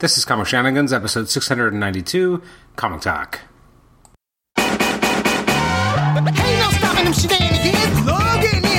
This 0.00 0.16
is 0.16 0.24
Comic 0.24 0.46
Shenanigans, 0.46 0.94
episode 0.94 1.28
692, 1.28 2.40
Comic 2.74 3.02
Talk. 3.02 3.40
Ain't 4.56 4.74
no 6.26 6.70
stopping 6.70 7.04
them 7.04 7.12
shenanigans. 7.12 8.00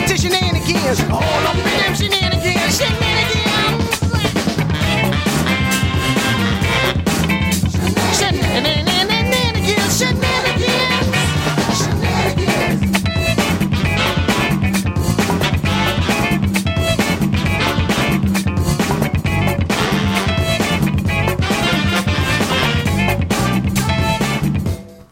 Into 0.01 0.17
shenanigans. 0.17 0.99
All 1.11 1.21
up 1.21 1.55
in 1.57 1.63
them. 1.63 1.93
Shenanigans. 1.93 2.75
Shenanigans. 2.75 3.40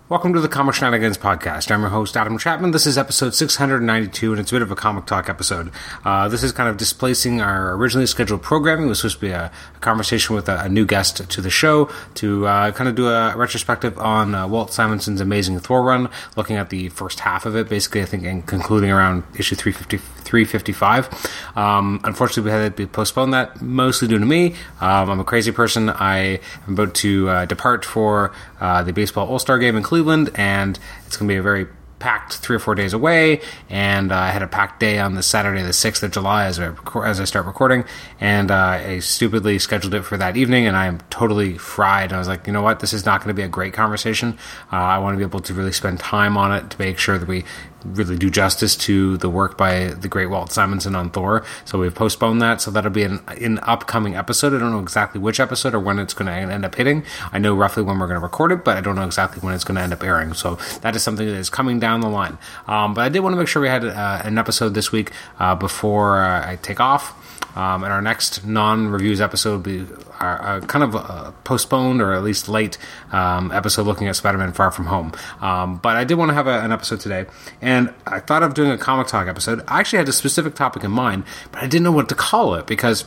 Welcome 0.09 0.33
to 0.33 0.39
the 0.39 0.49
Comic 0.49 0.73
Shenanigans 0.73 1.19
podcast. 1.19 1.69
I'm 1.69 1.81
your 1.81 1.91
host, 1.91 2.17
Adam 2.17 2.39
Chapman. 2.39 2.71
This 2.71 2.87
is 2.87 2.97
episode 2.97 3.35
692, 3.35 4.31
and 4.31 4.39
it's 4.39 4.51
a 4.51 4.55
bit 4.55 4.63
of 4.63 4.71
a 4.71 4.75
comic 4.75 5.05
talk 5.05 5.29
episode. 5.29 5.69
Uh, 6.03 6.27
this 6.27 6.41
is 6.41 6.51
kind 6.51 6.67
of 6.67 6.77
displacing 6.77 7.41
our 7.41 7.75
originally 7.75 8.07
scheduled 8.07 8.41
programming. 8.41 8.87
It 8.87 8.89
was 8.89 9.01
supposed 9.01 9.17
to 9.17 9.21
be 9.21 9.29
a, 9.29 9.51
a 9.75 9.79
conversation 9.81 10.33
with 10.35 10.49
a, 10.49 10.61
a 10.61 10.67
new 10.67 10.83
guest 10.83 11.29
to 11.29 11.41
the 11.41 11.51
show 11.51 11.91
to 12.15 12.47
uh, 12.47 12.71
kind 12.71 12.89
of 12.89 12.95
do 12.95 13.07
a 13.07 13.37
retrospective 13.37 13.99
on 13.99 14.33
uh, 14.33 14.47
Walt 14.47 14.71
Simonson's 14.71 15.21
amazing 15.21 15.59
Thor 15.59 15.83
run, 15.83 16.09
looking 16.35 16.55
at 16.55 16.71
the 16.71 16.89
first 16.89 17.19
half 17.19 17.45
of 17.45 17.55
it, 17.55 17.69
basically, 17.69 18.01
I 18.01 18.05
think, 18.05 18.23
and 18.23 18.43
concluding 18.47 18.89
around 18.89 19.25
issue 19.37 19.53
350, 19.55 19.97
355. 20.23 21.55
Um, 21.55 22.01
unfortunately, 22.03 22.51
we 22.51 22.57
had 22.57 22.75
to 22.77 22.87
postpone 22.87 23.29
that, 23.29 23.61
mostly 23.61 24.07
due 24.07 24.17
to 24.17 24.25
me. 24.25 24.55
Um, 24.81 25.11
I'm 25.11 25.19
a 25.19 25.23
crazy 25.23 25.51
person. 25.51 25.87
I 25.87 26.39
am 26.65 26.73
about 26.73 26.95
to 26.95 27.29
uh, 27.29 27.45
depart 27.45 27.85
for 27.85 28.31
uh, 28.59 28.81
the 28.81 28.91
baseball 28.91 29.27
All 29.27 29.37
Star 29.37 29.59
game 29.59 29.75
in 29.75 29.83
Cleveland, 29.83 29.98
and 30.35 30.79
it's 31.05 31.17
going 31.17 31.27
to 31.27 31.33
be 31.33 31.37
a 31.37 31.41
very 31.41 31.67
packed 31.99 32.37
three 32.37 32.55
or 32.55 32.59
four 32.59 32.75
days 32.75 32.93
away. 32.93 33.41
And 33.69 34.11
uh, 34.11 34.15
I 34.15 34.29
had 34.31 34.41
a 34.41 34.47
packed 34.47 34.79
day 34.79 34.99
on 34.99 35.15
the 35.15 35.23
Saturday, 35.23 35.61
the 35.61 35.73
sixth 35.73 36.01
of 36.01 36.11
July, 36.11 36.45
as 36.45 36.59
I 36.59 36.67
record, 36.67 37.07
as 37.07 37.19
I 37.19 37.25
start 37.25 37.45
recording, 37.45 37.83
and 38.19 38.49
uh, 38.49 38.55
I 38.55 38.99
stupidly 38.99 39.59
scheduled 39.59 39.93
it 39.93 40.03
for 40.03 40.17
that 40.17 40.37
evening, 40.37 40.65
and 40.65 40.75
I 40.75 40.87
am 40.87 40.99
totally 41.09 41.57
fried. 41.57 42.13
I 42.13 42.17
was 42.17 42.27
like, 42.27 42.47
you 42.47 42.53
know 42.53 42.61
what, 42.61 42.79
this 42.79 42.93
is 42.93 43.05
not 43.05 43.19
going 43.21 43.29
to 43.29 43.33
be 43.33 43.43
a 43.43 43.49
great 43.49 43.73
conversation. 43.73 44.37
Uh, 44.71 44.77
I 44.77 44.97
want 44.99 45.13
to 45.13 45.17
be 45.17 45.23
able 45.23 45.41
to 45.41 45.53
really 45.53 45.73
spend 45.73 45.99
time 45.99 46.37
on 46.37 46.53
it 46.53 46.69
to 46.71 46.79
make 46.79 46.97
sure 46.97 47.17
that 47.17 47.27
we 47.27 47.43
really 47.85 48.17
do 48.17 48.29
justice 48.29 48.75
to 48.75 49.17
the 49.17 49.29
work 49.29 49.57
by 49.57 49.87
the 49.87 50.07
great 50.07 50.27
Walt 50.27 50.51
Simonson 50.51 50.95
on 50.95 51.09
Thor. 51.09 51.45
So 51.65 51.79
we've 51.79 51.93
postponed 51.93 52.41
that. 52.41 52.61
So 52.61 52.71
that'll 52.71 52.91
be 52.91 53.03
an, 53.03 53.21
an 53.27 53.59
upcoming 53.59 54.15
episode. 54.15 54.53
I 54.53 54.59
don't 54.59 54.71
know 54.71 54.79
exactly 54.79 55.21
which 55.21 55.39
episode 55.39 55.73
or 55.73 55.79
when 55.79 55.99
it's 55.99 56.13
going 56.13 56.27
to 56.27 56.33
end 56.53 56.65
up 56.65 56.75
hitting. 56.75 57.03
I 57.31 57.39
know 57.39 57.55
roughly 57.55 57.83
when 57.83 57.99
we're 57.99 58.07
going 58.07 58.19
to 58.19 58.23
record 58.23 58.51
it, 58.51 58.63
but 58.63 58.77
I 58.77 58.81
don't 58.81 58.95
know 58.95 59.05
exactly 59.05 59.39
when 59.41 59.53
it's 59.53 59.63
going 59.63 59.75
to 59.75 59.81
end 59.81 59.93
up 59.93 60.03
airing. 60.03 60.33
So 60.33 60.57
that 60.81 60.95
is 60.95 61.03
something 61.03 61.25
that 61.25 61.35
is 61.35 61.49
coming 61.49 61.79
down 61.79 62.01
the 62.01 62.09
line. 62.09 62.37
Um, 62.67 62.93
but 62.93 63.01
I 63.01 63.09
did 63.09 63.21
want 63.21 63.33
to 63.33 63.37
make 63.37 63.47
sure 63.47 63.61
we 63.61 63.67
had 63.67 63.85
uh, 63.85 64.21
an 64.23 64.37
episode 64.37 64.73
this 64.73 64.91
week 64.91 65.11
uh, 65.39 65.55
before 65.55 66.21
uh, 66.21 66.49
I 66.49 66.57
take 66.57 66.79
off. 66.79 67.15
Um, 67.55 67.83
and 67.83 67.91
our 67.91 68.01
next 68.01 68.45
non-reviews 68.45 69.21
episode 69.21 69.51
will 69.65 69.85
be 69.85 69.85
uh, 70.19 70.59
kind 70.61 70.83
of 70.83 70.95
a 70.95 71.33
postponed 71.43 72.01
or 72.01 72.13
at 72.13 72.23
least 72.23 72.47
late 72.47 72.77
um, 73.11 73.51
episode 73.51 73.87
looking 73.87 74.07
at 74.07 74.15
Spider-Man: 74.15 74.53
Far 74.53 74.71
From 74.71 74.85
Home. 74.85 75.13
Um, 75.41 75.77
but 75.77 75.95
I 75.95 76.03
did 76.03 76.15
want 76.15 76.29
to 76.29 76.35
have 76.35 76.47
a, 76.47 76.61
an 76.61 76.71
episode 76.71 76.99
today, 76.99 77.25
and 77.61 77.93
I 78.05 78.19
thought 78.19 78.43
of 78.43 78.53
doing 78.53 78.71
a 78.71 78.77
comic 78.77 79.07
talk 79.07 79.27
episode. 79.27 79.63
I 79.67 79.79
actually 79.79 79.99
had 79.99 80.09
a 80.09 80.13
specific 80.13 80.55
topic 80.55 80.83
in 80.83 80.91
mind, 80.91 81.23
but 81.51 81.63
I 81.63 81.67
didn't 81.67 81.83
know 81.83 81.91
what 81.91 82.09
to 82.09 82.15
call 82.15 82.55
it 82.55 82.67
because. 82.67 83.05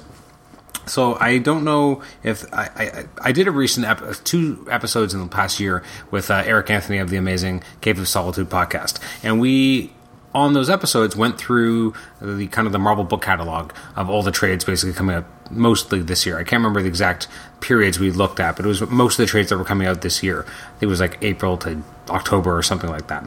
So 0.84 1.16
I 1.20 1.38
don't 1.38 1.62
know 1.62 2.02
if 2.24 2.52
I, 2.52 2.68
I, 2.74 3.04
I 3.28 3.30
did 3.30 3.46
a 3.46 3.52
recent 3.52 3.86
ep- 3.86 4.24
two 4.24 4.66
episodes 4.68 5.14
in 5.14 5.20
the 5.20 5.28
past 5.28 5.60
year 5.60 5.84
with 6.10 6.28
uh, 6.28 6.42
Eric 6.44 6.70
Anthony 6.70 6.98
of 6.98 7.08
the 7.08 7.16
amazing 7.16 7.62
Cave 7.80 8.00
of 8.00 8.08
Solitude 8.08 8.50
podcast, 8.50 8.98
and 9.22 9.38
we 9.40 9.92
on 10.34 10.54
those 10.54 10.70
episodes 10.70 11.14
went 11.14 11.38
through 11.38 11.94
the 12.20 12.46
kind 12.48 12.66
of 12.66 12.72
the 12.72 12.78
Marvel 12.78 13.04
book 13.04 13.22
catalog 13.22 13.72
of 13.96 14.08
all 14.08 14.22
the 14.22 14.30
trades 14.30 14.64
basically 14.64 14.94
coming 14.94 15.16
out 15.16 15.26
mostly 15.50 16.00
this 16.00 16.24
year. 16.24 16.38
I 16.38 16.44
can't 16.44 16.60
remember 16.60 16.82
the 16.82 16.88
exact 16.88 17.28
periods 17.60 17.98
we 17.98 18.10
looked 18.10 18.40
at, 18.40 18.56
but 18.56 18.64
it 18.64 18.68
was 18.68 18.80
most 18.88 19.18
of 19.18 19.24
the 19.24 19.30
trades 19.30 19.50
that 19.50 19.58
were 19.58 19.64
coming 19.64 19.86
out 19.86 20.02
this 20.02 20.22
year. 20.22 20.44
I 20.46 20.70
think 20.70 20.82
it 20.82 20.86
was 20.86 21.00
like 21.00 21.18
April 21.22 21.58
to 21.58 21.82
October 22.08 22.56
or 22.56 22.62
something 22.62 22.90
like 22.90 23.08
that. 23.08 23.24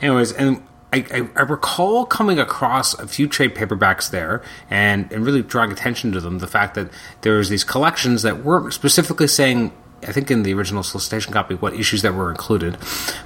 Anyways, 0.00 0.32
and 0.32 0.62
I, 0.92 1.04
I, 1.12 1.28
I 1.36 1.42
recall 1.42 2.06
coming 2.06 2.38
across 2.38 2.94
a 2.98 3.06
few 3.06 3.28
trade 3.28 3.54
paperbacks 3.54 4.10
there 4.10 4.42
and, 4.70 5.10
and 5.12 5.26
really 5.26 5.42
drawing 5.42 5.72
attention 5.72 6.12
to 6.12 6.20
them. 6.20 6.38
The 6.38 6.46
fact 6.46 6.74
that 6.74 6.88
there 7.20 7.36
was 7.36 7.48
these 7.48 7.64
collections 7.64 8.22
that 8.22 8.42
weren't 8.42 8.72
specifically 8.72 9.26
saying 9.26 9.72
I 10.02 10.12
think 10.12 10.30
in 10.30 10.42
the 10.42 10.52
original 10.52 10.82
solicitation 10.82 11.32
copy 11.32 11.54
what 11.54 11.74
issues 11.74 12.02
that 12.02 12.14
were 12.14 12.30
included, 12.30 12.76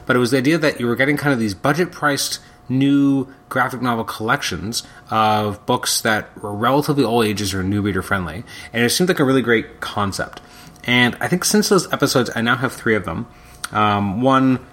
but 0.06 0.14
it 0.14 0.18
was 0.18 0.30
the 0.30 0.38
idea 0.38 0.56
that 0.58 0.78
you 0.78 0.86
were 0.86 0.94
getting 0.96 1.16
kind 1.16 1.32
of 1.32 1.38
these 1.38 1.52
budget 1.52 1.90
priced 1.90 2.38
new 2.70 3.26
graphic 3.48 3.82
novel 3.82 4.04
collections 4.04 4.82
of 5.10 5.64
books 5.66 6.00
that 6.00 6.40
were 6.40 6.54
relatively 6.54 7.04
all 7.04 7.22
ages 7.22 7.52
or 7.52 7.62
new 7.62 7.82
reader 7.82 8.02
friendly, 8.02 8.44
and 8.72 8.84
it 8.84 8.90
seemed 8.90 9.08
like 9.08 9.18
a 9.18 9.24
really 9.24 9.42
great 9.42 9.80
concept. 9.80 10.40
And 10.84 11.16
I 11.20 11.28
think 11.28 11.44
since 11.44 11.68
those 11.68 11.92
episodes, 11.92 12.30
I 12.34 12.40
now 12.40 12.56
have 12.56 12.72
three 12.72 12.94
of 12.94 13.04
them. 13.04 13.26
Um, 13.72 14.22
one 14.22 14.64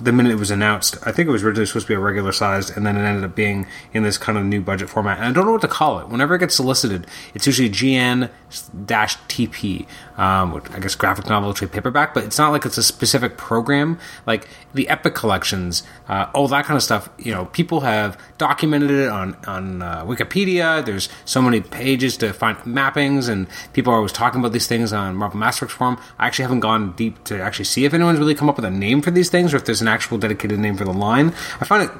the 0.00 0.12
minute 0.12 0.32
it 0.32 0.36
was 0.36 0.50
announced, 0.50 0.96
I 1.04 1.12
think 1.12 1.28
it 1.28 1.32
was 1.32 1.42
originally 1.42 1.66
supposed 1.66 1.86
to 1.86 1.90
be 1.90 1.94
a 1.94 2.00
regular 2.00 2.32
sized, 2.32 2.76
and 2.76 2.86
then 2.86 2.96
it 2.96 3.02
ended 3.02 3.24
up 3.24 3.34
being 3.34 3.66
in 3.92 4.02
this 4.02 4.18
kind 4.18 4.38
of 4.38 4.44
new 4.44 4.60
budget 4.60 4.88
format. 4.88 5.18
And 5.18 5.26
I 5.26 5.32
don't 5.32 5.44
know 5.44 5.52
what 5.52 5.60
to 5.60 5.68
call 5.68 5.98
it. 5.98 6.08
Whenever 6.08 6.34
it 6.34 6.38
gets 6.38 6.54
solicited, 6.54 7.06
it's 7.34 7.46
usually 7.46 7.68
GN 7.68 8.30
TP, 8.50 9.86
um, 10.18 10.62
I 10.72 10.78
guess 10.80 10.94
graphic 10.94 11.28
novel 11.28 11.54
trade 11.54 11.72
paperback, 11.72 12.14
but 12.14 12.24
it's 12.24 12.38
not 12.38 12.50
like 12.50 12.64
it's 12.64 12.78
a 12.78 12.82
specific 12.82 13.36
program. 13.36 13.98
Like 14.26 14.48
the 14.74 14.88
Epic 14.88 15.14
collections, 15.14 15.82
uh, 16.08 16.26
all 16.34 16.48
that 16.48 16.64
kind 16.64 16.76
of 16.76 16.82
stuff. 16.82 17.08
You 17.18 17.32
know, 17.32 17.46
people 17.46 17.80
have 17.80 18.18
documented 18.38 18.90
it 18.90 19.08
on 19.08 19.36
on 19.46 19.82
uh, 19.82 20.04
Wikipedia. 20.04 20.84
There's 20.84 21.08
so 21.24 21.42
many 21.42 21.60
pages 21.60 22.16
to 22.18 22.32
find 22.32 22.56
mappings, 22.58 23.28
and 23.28 23.46
people 23.72 23.92
are 23.92 23.96
always 23.96 24.12
talking 24.12 24.40
about 24.40 24.52
these 24.52 24.66
things 24.66 24.92
on 24.92 25.16
Marvel 25.16 25.40
Masterworks 25.40 25.70
forum. 25.70 25.98
I 26.18 26.26
actually 26.26 26.44
haven't 26.44 26.60
gone 26.60 26.92
deep 26.92 27.22
to 27.24 27.40
actually 27.40 27.66
see 27.66 27.84
if 27.84 27.94
anyone's 27.94 28.18
really 28.18 28.34
come 28.34 28.48
up 28.48 28.56
with 28.56 28.64
a 28.64 28.70
name 28.70 29.02
for 29.02 29.10
these 29.10 29.30
things, 29.30 29.54
or 29.54 29.56
if 29.56 29.64
there's 29.64 29.80
an 29.80 29.88
actual 29.90 30.16
dedicated 30.18 30.58
name 30.58 30.76
for 30.76 30.84
the 30.84 30.92
line. 30.92 31.34
I 31.60 31.64
find 31.64 31.82
it 31.82 31.90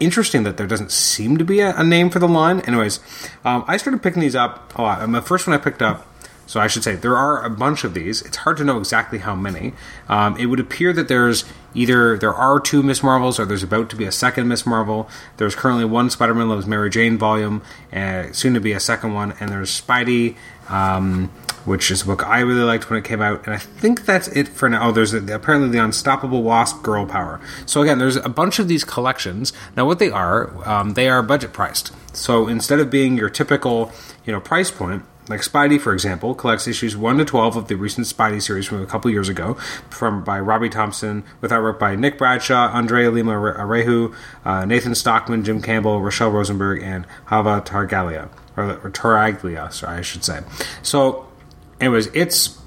interesting 0.00 0.44
that 0.44 0.56
there 0.56 0.66
doesn't 0.66 0.90
seem 0.90 1.36
to 1.38 1.44
be 1.44 1.60
a, 1.60 1.74
a 1.76 1.84
name 1.84 2.10
for 2.10 2.18
the 2.18 2.28
line. 2.28 2.60
Anyways, 2.60 3.00
um, 3.44 3.64
I 3.66 3.76
started 3.76 4.02
picking 4.02 4.20
these 4.20 4.36
up 4.36 4.76
a 4.78 4.82
lot. 4.82 5.02
And 5.02 5.14
the 5.14 5.22
first 5.22 5.46
one 5.46 5.54
I 5.54 5.60
picked 5.62 5.82
up, 5.82 6.06
so 6.46 6.60
I 6.60 6.66
should 6.66 6.84
say 6.84 6.94
there 6.94 7.16
are 7.16 7.42
a 7.44 7.50
bunch 7.50 7.84
of 7.84 7.94
these. 7.94 8.22
It's 8.22 8.38
hard 8.38 8.56
to 8.58 8.64
know 8.64 8.78
exactly 8.78 9.18
how 9.18 9.34
many. 9.34 9.72
Um, 10.08 10.36
it 10.36 10.46
would 10.46 10.60
appear 10.60 10.92
that 10.92 11.08
there's 11.08 11.44
either 11.74 12.18
there 12.18 12.34
are 12.34 12.60
two 12.60 12.82
Miss 12.82 13.02
Marvels 13.02 13.38
or 13.40 13.46
there's 13.46 13.62
about 13.62 13.88
to 13.90 13.96
be 13.96 14.04
a 14.04 14.12
second 14.12 14.48
Miss 14.48 14.66
Marvel. 14.66 15.08
There's 15.38 15.54
currently 15.54 15.84
one 15.84 16.10
Spider-Man 16.10 16.48
Loves 16.48 16.66
Mary 16.66 16.90
Jane 16.90 17.16
volume, 17.18 17.62
and 17.90 18.34
soon 18.36 18.54
to 18.54 18.60
be 18.60 18.72
a 18.72 18.80
second 18.80 19.14
one. 19.14 19.34
And 19.40 19.50
there's 19.50 19.70
Spidey. 19.70 20.36
Um, 20.68 21.30
which 21.64 21.90
is 21.90 22.02
a 22.02 22.06
book 22.06 22.26
I 22.26 22.40
really 22.40 22.62
liked 22.62 22.90
when 22.90 22.98
it 22.98 23.04
came 23.04 23.22
out, 23.22 23.46
and 23.46 23.54
I 23.54 23.58
think 23.58 24.04
that's 24.04 24.28
it 24.28 24.48
for 24.48 24.68
now. 24.68 24.88
Oh, 24.88 24.92
there's 24.92 25.14
a, 25.14 25.18
apparently 25.34 25.70
the 25.70 25.82
Unstoppable 25.82 26.42
Wasp 26.42 26.82
Girl 26.82 27.06
Power. 27.06 27.40
So 27.66 27.82
again, 27.82 27.98
there's 27.98 28.16
a 28.16 28.28
bunch 28.28 28.58
of 28.58 28.68
these 28.68 28.84
collections. 28.84 29.52
Now, 29.76 29.86
what 29.86 29.98
they 29.98 30.10
are, 30.10 30.68
um, 30.68 30.94
they 30.94 31.08
are 31.08 31.22
budget 31.22 31.52
priced. 31.52 31.92
So 32.14 32.48
instead 32.48 32.80
of 32.80 32.90
being 32.90 33.16
your 33.16 33.30
typical, 33.30 33.92
you 34.24 34.32
know, 34.32 34.40
price 34.40 34.70
point, 34.70 35.04
like 35.26 35.40
Spidey, 35.40 35.80
for 35.80 35.94
example, 35.94 36.34
collects 36.34 36.68
issues 36.68 36.98
one 36.98 37.16
to 37.16 37.24
twelve 37.24 37.56
of 37.56 37.68
the 37.68 37.76
recent 37.76 38.06
Spidey 38.06 38.42
series 38.42 38.66
from 38.66 38.82
a 38.82 38.86
couple 38.86 39.10
years 39.10 39.30
ago, 39.30 39.54
from 39.88 40.22
by 40.22 40.38
Robbie 40.38 40.68
Thompson, 40.68 41.24
with 41.40 41.50
artwork 41.50 41.78
by 41.78 41.96
Nick 41.96 42.18
Bradshaw, 42.18 42.68
Andre 42.74 43.06
Lima 43.06 43.32
Araújo, 43.32 44.14
uh, 44.44 44.66
Nathan 44.66 44.94
Stockman, 44.94 45.42
Jim 45.42 45.62
Campbell, 45.62 46.02
Rochelle 46.02 46.30
Rosenberg, 46.30 46.82
and 46.82 47.06
Hava 47.24 47.62
Targaglia, 47.64 48.28
or, 48.54 48.78
or 48.84 48.90
Taraglia, 48.90 49.72
sorry, 49.72 49.96
I 49.96 50.02
should 50.02 50.24
say. 50.24 50.40
So 50.82 51.26
anyways, 51.84 52.06
it's 52.14 52.58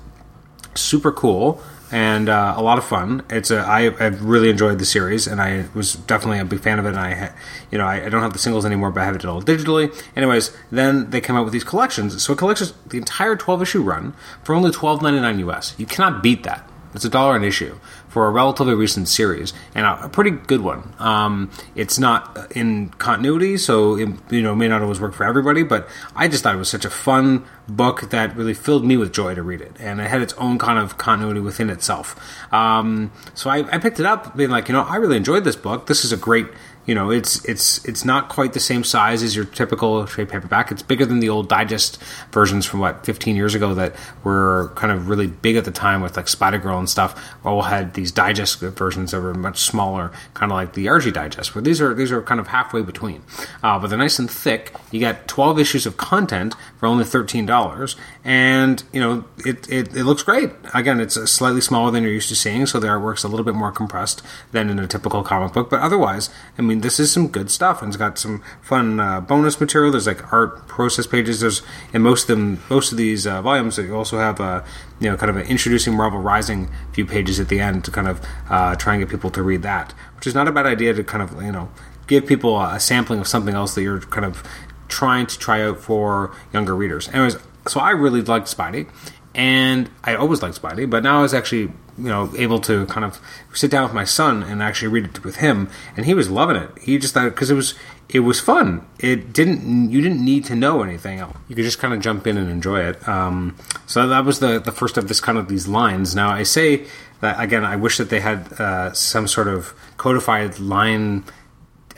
super 0.75 1.11
cool 1.11 1.61
and 1.91 2.27
uh, 2.27 2.53
a 2.57 2.61
lot 2.61 2.77
of 2.77 2.85
fun. 2.85 3.23
It's 3.29 3.49
a 3.49 3.59
I 3.59 3.89
have 3.89 4.21
really 4.23 4.49
enjoyed 4.49 4.79
the 4.79 4.85
series, 4.85 5.25
and 5.25 5.41
I 5.41 5.65
was 5.73 5.93
definitely 5.93 6.39
a 6.39 6.45
big 6.45 6.59
fan 6.59 6.79
of 6.79 6.85
it. 6.85 6.89
And 6.89 6.99
I, 6.99 7.31
you 7.71 7.77
know, 7.77 7.85
I, 7.85 8.05
I 8.05 8.09
don't 8.09 8.21
have 8.21 8.33
the 8.33 8.39
singles 8.39 8.65
anymore, 8.65 8.91
but 8.91 9.01
I 9.01 9.05
have 9.05 9.15
it 9.15 9.25
all 9.25 9.41
digitally. 9.41 9.93
Anyways, 10.15 10.55
then 10.71 11.09
they 11.09 11.21
came 11.21 11.35
out 11.35 11.45
with 11.45 11.53
these 11.53 11.63
collections. 11.63 12.21
So 12.21 12.33
it 12.33 12.37
collects 12.37 12.73
the 12.85 12.97
entire 12.97 13.35
twelve 13.35 13.61
issue 13.61 13.81
run 13.81 14.13
for 14.43 14.53
only 14.53 14.71
twelve 14.71 15.01
ninety 15.01 15.19
nine 15.19 15.39
US. 15.47 15.75
You 15.77 15.85
cannot 15.85 16.21
beat 16.21 16.43
that. 16.43 16.69
It's 16.93 17.05
a 17.05 17.09
dollar 17.09 17.35
an 17.35 17.43
issue 17.43 17.77
for 18.17 18.25
a 18.25 18.31
relatively 18.31 18.73
recent 18.73 19.07
series 19.07 19.53
and 19.75 19.85
a, 19.85 20.05
a 20.05 20.09
pretty 20.09 20.31
good 20.31 20.61
one. 20.61 20.91
Um, 20.97 21.51
it's 21.75 21.99
not 21.99 22.51
in 22.55 22.89
continuity, 22.89 23.57
so 23.59 23.95
it, 23.95 24.09
you 24.31 24.41
know 24.41 24.55
may 24.55 24.67
not 24.67 24.81
always 24.81 24.99
work 24.99 25.13
for 25.13 25.23
everybody. 25.23 25.61
But 25.61 25.87
I 26.15 26.27
just 26.27 26.41
thought 26.41 26.55
it 26.55 26.57
was 26.57 26.67
such 26.67 26.83
a 26.83 26.89
fun 26.89 27.45
book 27.67 28.09
that 28.09 28.35
really 28.35 28.55
filled 28.55 28.83
me 28.83 28.97
with 28.97 29.13
joy 29.13 29.35
to 29.35 29.43
read 29.43 29.61
it, 29.61 29.75
and 29.79 30.01
it 30.01 30.07
had 30.07 30.23
its 30.23 30.33
own 30.33 30.57
kind 30.57 30.79
of 30.79 30.97
continuity 30.97 31.41
within 31.41 31.69
itself. 31.69 32.15
Um, 32.51 33.11
so 33.35 33.51
I, 33.51 33.57
I 33.71 33.77
picked 33.77 33.99
it 33.99 34.07
up, 34.07 34.35
being 34.35 34.49
like, 34.49 34.67
you 34.67 34.73
know, 34.73 34.81
I 34.81 34.95
really 34.95 35.17
enjoyed 35.17 35.43
this 35.43 35.55
book. 35.55 35.85
This 35.85 36.03
is 36.03 36.11
a 36.11 36.17
great 36.17 36.47
you 36.87 36.95
know, 36.95 37.11
it's 37.11 37.43
it's 37.43 37.83
it's 37.85 38.05
not 38.05 38.29
quite 38.29 38.53
the 38.53 38.61
same 38.61 38.85
size 38.85 39.21
as 39.21 39.35
your 39.35 39.43
typical 39.43 40.07
trade 40.07 40.29
paperback. 40.29 40.71
It's 40.71 40.81
bigger 40.81 41.05
than 41.05 41.19
the 41.19 41.27
old 41.27 41.49
digest 41.49 42.01
versions 42.31 42.65
from 42.65 42.79
what 42.79 43.05
15 43.05 43.35
years 43.35 43.53
ago 43.53 43.73
that 43.73 43.93
were 44.23 44.71
kind 44.75 44.93
of 44.93 45.09
really 45.09 45.27
big 45.27 45.57
at 45.57 45.65
the 45.65 45.71
time 45.71 46.01
with 46.01 46.15
like 46.15 46.29
Spider 46.29 46.57
Girl 46.57 46.79
and 46.79 46.89
stuff. 46.89 47.35
All 47.43 47.63
had 47.63 47.93
these 47.93 48.13
digest 48.13 48.61
versions 48.61 49.11
that 49.11 49.19
were 49.19 49.33
much 49.33 49.59
smaller, 49.59 50.13
kind 50.33 50.49
of 50.49 50.55
like 50.55 50.73
the 50.73 50.87
Archie 50.87 51.11
digest. 51.11 51.53
But 51.53 51.65
these 51.65 51.81
are 51.81 51.93
these 51.93 52.09
are 52.09 52.21
kind 52.21 52.39
of 52.39 52.47
halfway 52.47 52.81
between, 52.83 53.21
uh, 53.61 53.77
but 53.79 53.87
they're 53.87 53.99
nice 53.99 54.17
and 54.17 54.31
thick. 54.31 54.73
You 54.89 55.01
get 55.01 55.27
12 55.27 55.59
issues 55.59 55.85
of 55.85 55.97
content 55.97 56.55
for 56.77 56.85
only 56.85 57.03
13 57.03 57.45
dollars, 57.45 57.97
and 58.23 58.81
you 58.93 59.01
know 59.01 59.25
it, 59.45 59.69
it 59.69 59.93
it 59.93 60.05
looks 60.05 60.23
great. 60.23 60.51
Again, 60.73 61.01
it's 61.01 61.15
slightly 61.29 61.59
smaller 61.59 61.91
than 61.91 62.03
you're 62.03 62.13
used 62.13 62.29
to 62.29 62.35
seeing, 62.35 62.65
so 62.65 62.79
the 62.79 62.87
artwork's 62.87 63.25
a 63.25 63.27
little 63.27 63.45
bit 63.45 63.55
more 63.55 63.73
compressed 63.73 64.21
than 64.53 64.69
in 64.69 64.79
a 64.79 64.87
typical 64.87 65.21
comic 65.21 65.51
book. 65.51 65.69
But 65.69 65.81
otherwise, 65.81 66.29
I 66.57 66.61
mean, 66.61 66.76
this 66.81 66.99
is 66.99 67.11
some 67.11 67.27
good 67.27 67.49
stuff, 67.51 67.81
and 67.81 67.89
it's 67.89 67.97
got 67.97 68.17
some 68.17 68.41
fun 68.61 68.99
uh, 68.99 69.21
bonus 69.21 69.59
material. 69.59 69.91
There's 69.91 70.07
like 70.07 70.31
art 70.33 70.67
process 70.67 71.07
pages. 71.07 71.39
There's 71.39 71.61
in 71.93 72.01
most 72.01 72.29
of 72.29 72.37
them, 72.37 72.61
most 72.69 72.91
of 72.91 72.97
these 72.97 73.27
uh, 73.27 73.41
volumes, 73.41 73.77
you 73.77 73.95
also 73.95 74.17
have 74.17 74.39
uh, 74.39 74.63
you 74.99 75.09
know 75.09 75.17
kind 75.17 75.29
of 75.29 75.37
an 75.37 75.47
introducing 75.47 75.95
Marvel 75.95 76.19
Rising 76.19 76.69
few 76.93 77.05
pages 77.05 77.39
at 77.39 77.49
the 77.49 77.59
end 77.59 77.85
to 77.85 77.91
kind 77.91 78.07
of 78.07 78.21
uh, 78.49 78.75
try 78.75 78.95
and 78.95 79.01
get 79.01 79.09
people 79.09 79.29
to 79.31 79.43
read 79.43 79.61
that, 79.63 79.93
which 80.15 80.27
is 80.27 80.33
not 80.33 80.47
a 80.47 80.51
bad 80.51 80.65
idea 80.65 80.93
to 80.93 81.03
kind 81.03 81.21
of 81.21 81.41
you 81.41 81.51
know 81.51 81.69
give 82.07 82.25
people 82.25 82.59
a 82.61 82.79
sampling 82.79 83.19
of 83.19 83.27
something 83.27 83.53
else 83.53 83.75
that 83.75 83.83
you're 83.83 83.99
kind 83.99 84.25
of 84.25 84.43
trying 84.87 85.27
to 85.27 85.37
try 85.37 85.61
out 85.61 85.79
for 85.79 86.33
younger 86.53 86.75
readers. 86.75 87.09
Anyways, 87.09 87.37
so 87.67 87.79
I 87.79 87.91
really 87.91 88.21
liked 88.21 88.47
Spidey, 88.47 88.89
and 89.37 89.89
I 90.03 90.15
always 90.15 90.41
liked 90.41 90.59
Spidey, 90.59 90.89
but 90.89 91.03
now 91.03 91.19
I 91.19 91.21
was 91.21 91.33
actually 91.33 91.71
you 91.97 92.09
know 92.09 92.33
able 92.35 92.59
to 92.61 92.87
kind 92.87 93.05
of 93.05 93.21
sit 93.53 93.71
down 93.71 93.83
with 93.83 93.93
my 93.93 94.03
son 94.03 94.41
and 94.43 94.61
actually 94.61 94.89
read 94.89 95.05
it 95.05 95.23
with 95.23 95.37
him, 95.37 95.69
and 95.95 96.07
he 96.07 96.15
was 96.15 96.29
loving 96.29 96.55
it. 96.55 96.71
He 96.81 96.97
just 96.97 97.13
thought 97.13 97.29
because 97.29 97.51
it 97.51 97.53
was 97.53 97.75
it 98.09 98.21
was 98.21 98.39
fun. 98.39 98.85
It 98.99 99.31
didn't 99.33 99.91
you 99.91 100.01
didn't 100.01 100.25
need 100.25 100.43
to 100.45 100.55
know 100.55 100.81
anything 100.81 101.19
else. 101.19 101.37
You 101.47 101.55
could 101.55 101.65
just 101.65 101.77
kind 101.77 101.93
of 101.93 102.01
jump 102.01 102.25
in 102.25 102.35
and 102.35 102.49
enjoy 102.49 102.79
it. 102.81 103.07
Um, 103.07 103.55
so 103.85 104.07
that 104.07 104.25
was 104.25 104.39
the 104.39 104.59
the 104.59 104.71
first 104.71 104.97
of 104.97 105.07
this 105.07 105.19
kind 105.19 105.37
of 105.37 105.47
these 105.47 105.67
lines. 105.67 106.15
Now 106.15 106.29
I 106.31 106.41
say 106.41 106.87
that 107.21 107.39
again. 107.39 107.63
I 107.63 107.75
wish 107.75 107.97
that 107.97 108.09
they 108.09 108.21
had 108.21 108.51
uh, 108.59 108.91
some 108.93 109.27
sort 109.27 109.47
of 109.47 109.75
codified 109.97 110.59
line 110.59 111.25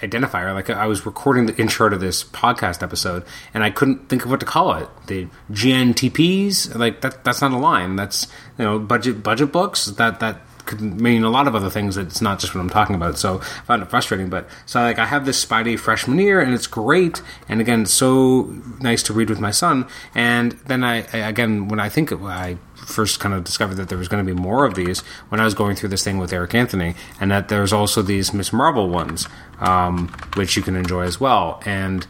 identifier. 0.01 0.54
Like 0.54 0.69
I 0.69 0.88
was 0.88 1.06
recording 1.06 1.46
the 1.46 1.56
intro 1.57 1.90
to 1.90 1.98
this 1.98 2.24
podcast 2.24 2.84
episode, 2.84 3.24
and 3.54 3.63
I 3.63 3.69
couldn't 3.69 4.10
think 4.10 4.25
of 4.25 4.31
what 4.31 4.40
to 4.40 4.46
call 4.46 4.74
it. 4.75 4.90
The 5.07 5.28
GNTPs, 5.51 6.75
like 6.75 7.01
that. 7.01 7.24
That's 7.24 7.42
not 7.42 7.51
a 7.51 7.57
line. 7.57 7.96
That's 7.96 8.28
you 8.57 8.66
know 8.66 8.80
budget 8.80 9.24
budget 9.24 9.51
books. 9.51 9.86
That 9.86 10.19
that 10.19 10.42
could 10.69 10.81
mean 10.81 11.24
a 11.24 11.30
lot 11.30 11.48
of 11.48 11.56
other 11.56 11.69
things. 11.69 11.98
It's 11.98 12.21
not 12.21 12.39
just 12.39 12.54
what 12.54 12.62
I'm 12.62 12.69
talking 12.69 12.95
about. 12.95 13.18
So 13.18 13.39
I 13.39 13.66
found 13.66 13.81
it 13.81 13.89
frustrating. 13.89 14.30
But 14.30 14.48
so 14.66 14.80
like 14.80 15.00
I 15.00 15.06
have 15.07 15.25
this 15.25 15.44
Spidey 15.44 15.77
freshman 15.77 16.19
year, 16.19 16.39
and 16.39 16.54
it's 16.54 16.68
great. 16.68 17.21
And 17.50 17.60
again, 17.60 17.86
so 17.88 18.56
nice 18.80 19.01
to 19.04 19.13
read 19.13 19.30
with 19.30 19.39
my 19.39 19.51
son. 19.51 19.88
And 20.13 20.54
then 20.68 20.83
I, 20.83 21.07
I 21.12 21.27
again 21.27 21.68
when 21.68 21.80
I 21.80 21.89
think 21.89 22.13
I 22.13 22.57
first 22.75 23.19
kind 23.19 23.33
of 23.33 23.44
discovered 23.44 23.75
that 23.75 23.89
there 23.89 23.98
was 23.98 24.07
going 24.07 24.25
to 24.25 24.33
be 24.33 24.39
more 24.39 24.66
of 24.66 24.75
these 24.75 25.01
when 25.30 25.42
I 25.42 25.44
was 25.44 25.54
going 25.54 25.75
through 25.75 25.89
this 25.89 26.04
thing 26.04 26.19
with 26.19 26.31
Eric 26.31 26.54
Anthony, 26.54 26.95
and 27.19 27.31
that 27.31 27.50
there's 27.50 27.74
also 27.74 28.01
these 28.01 28.33
Miss 28.33 28.54
Marvel 28.54 28.88
ones, 28.89 29.27
um, 29.60 30.07
which 30.36 30.56
you 30.56 30.62
can 30.62 30.75
enjoy 30.75 31.01
as 31.01 31.19
well. 31.19 31.62
And 31.66 32.06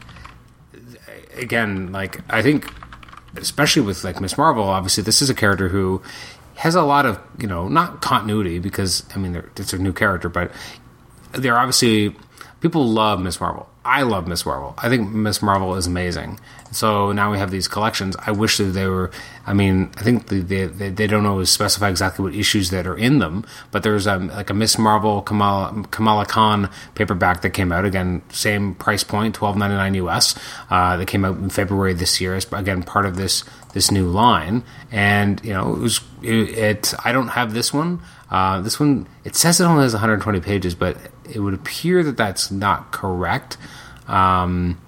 again, 1.38 1.94
like 1.94 2.22
I 2.30 2.42
think, 2.42 2.70
especially 3.38 3.84
with 3.84 4.04
like 4.04 4.20
Miss 4.20 4.38
Marvel, 4.38 4.66
obviously 4.66 5.02
this 5.02 5.22
is 5.22 5.30
a 5.30 5.36
character 5.36 5.70
who 5.70 6.02
has 6.60 6.76
a 6.76 6.84
lot 6.84 7.06
of 7.06 7.18
you 7.40 7.48
know 7.48 7.70
not 7.70 8.02
continuity 8.02 8.60
because 8.60 9.04
I 9.16 9.18
mean 9.18 9.42
it's 9.56 9.74
a 9.74 9.78
new 9.78 9.94
character, 9.94 10.28
but 10.28 10.52
they're 11.32 11.58
obviously 11.58 12.16
people 12.60 12.86
love 12.86 13.22
Miss 13.22 13.40
Marvel. 13.40 13.70
I 13.86 14.02
love 14.02 14.28
Miss 14.28 14.46
Marvel. 14.46 14.76
I 14.78 14.90
think 14.90 15.10
Miss 15.10 15.42
Marvel 15.42 15.76
is 15.76 15.88
amazing. 15.88 16.38
So 16.72 17.14
now 17.14 17.32
we 17.32 17.38
have 17.38 17.50
these 17.50 17.68
collections. 17.68 18.16
I 18.20 18.32
wish 18.32 18.58
that 18.58 18.66
they 18.66 18.88
were. 18.88 19.10
I 19.48 19.54
mean, 19.54 19.90
I 19.98 20.04
think 20.04 20.28
they 20.28 20.42
they, 20.42 20.90
they 20.90 21.08
don't 21.08 21.26
always 21.26 21.50
specify 21.50 21.90
exactly 21.90 22.24
what 22.24 22.36
issues 22.36 22.72
that 22.72 22.86
are 22.86 22.98
in 22.98 23.20
them, 23.20 23.46
but 23.72 23.84
there's 23.84 24.06
um, 24.06 24.28
like 24.28 24.50
a 24.50 24.54
Miss 24.54 24.78
Marvel 24.78 25.22
Kamala, 25.22 25.86
Kamala 25.92 26.26
Khan 26.26 26.70
paperback 26.94 27.42
that 27.42 27.52
came 27.52 27.72
out 27.72 27.86
again, 27.86 28.22
same 28.32 28.76
price 28.76 29.04
point, 29.04 29.34
twelve 29.34 29.56
ninety 29.56 29.78
nine 29.78 29.96
US. 29.96 30.36
Uh, 30.70 30.98
that 30.98 31.08
came 31.08 31.24
out 31.24 31.38
in 31.38 31.50
February 31.50 31.94
this 31.94 32.20
year. 32.20 32.36
It's 32.36 32.52
again 32.52 32.84
part 32.84 33.06
of 33.06 33.16
this 33.16 33.46
this 33.74 33.92
new 33.92 34.08
line, 34.08 34.64
and 34.92 35.44
you 35.44 35.54
know 35.54 35.74
it 35.74 35.80
was 35.80 36.02
it. 36.22 36.50
it 36.58 36.94
I 37.04 37.12
don't 37.12 37.30
have 37.30 37.54
this 37.54 37.74
one. 37.74 38.02
Uh, 38.30 38.62
this 38.62 38.80
one 38.80 39.08
it 39.24 39.36
says 39.36 39.60
it 39.60 39.66
only 39.66 39.84
has 39.84 39.94
120 39.94 40.40
pages, 40.40 40.76
but 40.76 40.98
it 41.32 41.40
would 41.40 41.54
appear 41.54 42.04
that 42.04 42.18
that's 42.18 42.52
not 42.52 42.92
correct. 42.92 43.58
Um, 44.08 44.80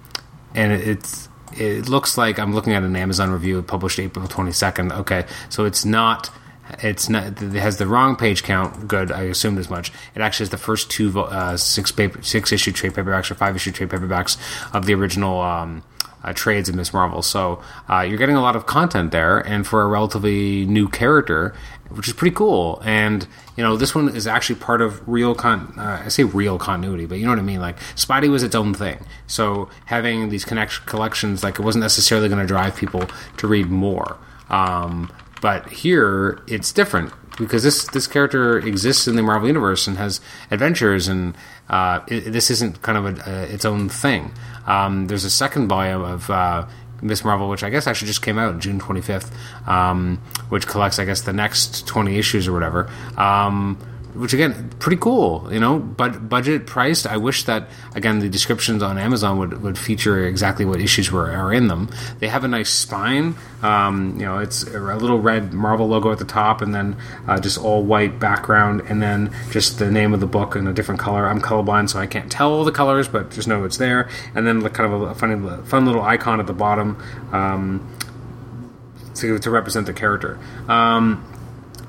and 0.54 0.72
it, 0.72 0.86
it's 0.86 1.28
it 1.56 1.88
looks 1.88 2.16
like 2.16 2.38
I'm 2.38 2.54
looking 2.54 2.72
at 2.72 2.82
an 2.82 2.96
Amazon 2.96 3.30
review 3.30 3.62
published 3.62 3.98
April 3.98 4.26
22nd. 4.26 4.92
Okay, 5.00 5.26
so 5.48 5.64
it's 5.64 5.84
not. 5.84 6.30
It's 6.78 7.08
not. 7.08 7.42
It 7.42 7.52
has 7.52 7.76
the 7.76 7.86
wrong 7.86 8.16
page 8.16 8.42
count. 8.42 8.88
Good, 8.88 9.12
I 9.12 9.22
assumed 9.24 9.58
as 9.58 9.68
much. 9.68 9.92
It 10.14 10.22
actually 10.22 10.44
has 10.44 10.50
the 10.50 10.58
first 10.58 10.90
two 10.90 11.18
uh, 11.20 11.56
six 11.56 11.92
paper, 11.92 12.22
six 12.22 12.52
issue 12.52 12.72
trade 12.72 12.92
paperbacks 12.92 13.30
or 13.30 13.34
five 13.34 13.54
issue 13.56 13.72
trade 13.72 13.90
paperbacks 13.90 14.38
of 14.74 14.86
the 14.86 14.94
original 14.94 15.40
um, 15.40 15.82
uh, 16.24 16.32
trades 16.32 16.68
in 16.68 16.76
Miss 16.76 16.92
Marvel. 16.92 17.22
So 17.22 17.62
uh, 17.88 18.00
you're 18.00 18.18
getting 18.18 18.36
a 18.36 18.42
lot 18.42 18.56
of 18.56 18.66
content 18.66 19.12
there, 19.12 19.38
and 19.38 19.66
for 19.66 19.82
a 19.82 19.86
relatively 19.86 20.66
new 20.66 20.88
character, 20.88 21.54
which 21.90 22.08
is 22.08 22.14
pretty 22.14 22.34
cool. 22.34 22.80
And 22.84 23.26
you 23.56 23.62
know, 23.62 23.76
this 23.76 23.94
one 23.94 24.14
is 24.14 24.26
actually 24.26 24.56
part 24.56 24.80
of 24.80 25.06
real 25.08 25.34
con. 25.34 25.74
Uh, 25.76 26.02
I 26.04 26.08
say 26.08 26.24
real 26.24 26.58
continuity, 26.58 27.06
but 27.06 27.18
you 27.18 27.24
know 27.24 27.32
what 27.32 27.38
I 27.38 27.42
mean. 27.42 27.60
Like 27.60 27.78
Spidey 27.94 28.30
was 28.30 28.42
its 28.42 28.54
own 28.54 28.74
thing, 28.74 28.98
so 29.26 29.68
having 29.86 30.28
these 30.28 30.44
connect 30.44 30.86
collections, 30.86 31.42
like 31.42 31.58
it 31.58 31.62
wasn't 31.62 31.82
necessarily 31.82 32.28
going 32.28 32.40
to 32.40 32.46
drive 32.46 32.76
people 32.76 33.04
to 33.38 33.46
read 33.46 33.66
more. 33.66 34.16
Um, 34.50 35.12
but 35.40 35.68
here, 35.70 36.40
it's 36.46 36.72
different 36.72 37.12
because 37.38 37.62
this 37.62 37.86
this 37.88 38.06
character 38.06 38.58
exists 38.58 39.08
in 39.08 39.16
the 39.16 39.22
Marvel 39.22 39.48
universe 39.48 39.86
and 39.86 39.96
has 39.98 40.20
adventures, 40.50 41.08
and 41.08 41.36
uh, 41.68 42.00
it, 42.08 42.32
this 42.32 42.50
isn't 42.50 42.82
kind 42.82 42.98
of 42.98 43.26
a, 43.26 43.52
its 43.52 43.64
own 43.64 43.88
thing. 43.88 44.32
Um, 44.66 45.06
there's 45.06 45.24
a 45.24 45.30
second 45.30 45.68
volume 45.68 46.02
of 46.02 46.30
uh, 46.30 46.66
Miss 47.02 47.24
Marvel, 47.24 47.48
which 47.48 47.62
I 47.62 47.70
guess 47.70 47.86
actually 47.86 48.08
just 48.08 48.22
came 48.22 48.38
out 48.38 48.58
June 48.60 48.80
25th, 48.80 49.32
um, 49.68 50.18
which 50.48 50.66
collects, 50.66 50.98
I 50.98 51.04
guess, 51.04 51.22
the 51.22 51.32
next 51.32 51.86
20 51.86 52.16
issues 52.16 52.46
or 52.46 52.52
whatever. 52.52 52.88
Um, 53.16 53.78
which 54.14 54.32
again, 54.32 54.70
pretty 54.78 54.96
cool, 54.96 55.48
you 55.52 55.60
know, 55.60 55.78
but 55.78 56.28
budget 56.28 56.66
priced. 56.66 57.06
I 57.06 57.16
wish 57.16 57.44
that 57.44 57.68
again 57.94 58.18
the 58.18 58.28
descriptions 58.28 58.82
on 58.82 58.98
Amazon 58.98 59.38
would, 59.38 59.62
would 59.62 59.78
feature 59.78 60.26
exactly 60.26 60.64
what 60.64 60.80
issues 60.80 61.10
were 61.10 61.30
are 61.30 61.52
in 61.52 61.68
them. 61.68 61.88
They 62.18 62.28
have 62.28 62.44
a 62.44 62.48
nice 62.48 62.70
spine, 62.70 63.34
um, 63.62 64.18
you 64.18 64.26
know, 64.26 64.38
it's 64.38 64.64
a 64.64 64.78
little 64.78 65.20
red 65.20 65.52
Marvel 65.52 65.88
logo 65.88 66.10
at 66.10 66.18
the 66.18 66.24
top, 66.24 66.60
and 66.62 66.74
then 66.74 66.96
uh, 67.26 67.40
just 67.40 67.58
all 67.58 67.82
white 67.82 68.18
background, 68.18 68.82
and 68.88 69.00
then 69.00 69.34
just 69.50 69.78
the 69.78 69.90
name 69.90 70.12
of 70.12 70.20
the 70.20 70.26
book 70.26 70.56
in 70.56 70.66
a 70.66 70.72
different 70.72 71.00
color. 71.00 71.28
I'm 71.28 71.40
colorblind, 71.40 71.90
so 71.90 71.98
I 71.98 72.06
can't 72.06 72.30
tell 72.30 72.52
all 72.52 72.64
the 72.64 72.72
colors, 72.72 73.08
but 73.08 73.30
just 73.30 73.48
know 73.48 73.64
it's 73.64 73.78
there. 73.78 74.08
And 74.34 74.46
then 74.46 74.62
kind 74.70 74.92
of 74.92 75.02
a 75.02 75.14
funny, 75.14 75.64
fun 75.64 75.86
little 75.86 76.02
icon 76.02 76.40
at 76.40 76.46
the 76.46 76.52
bottom 76.52 77.00
um, 77.32 77.96
to, 79.14 79.38
to 79.38 79.50
represent 79.50 79.86
the 79.86 79.92
character. 79.92 80.38
Um, 80.68 81.24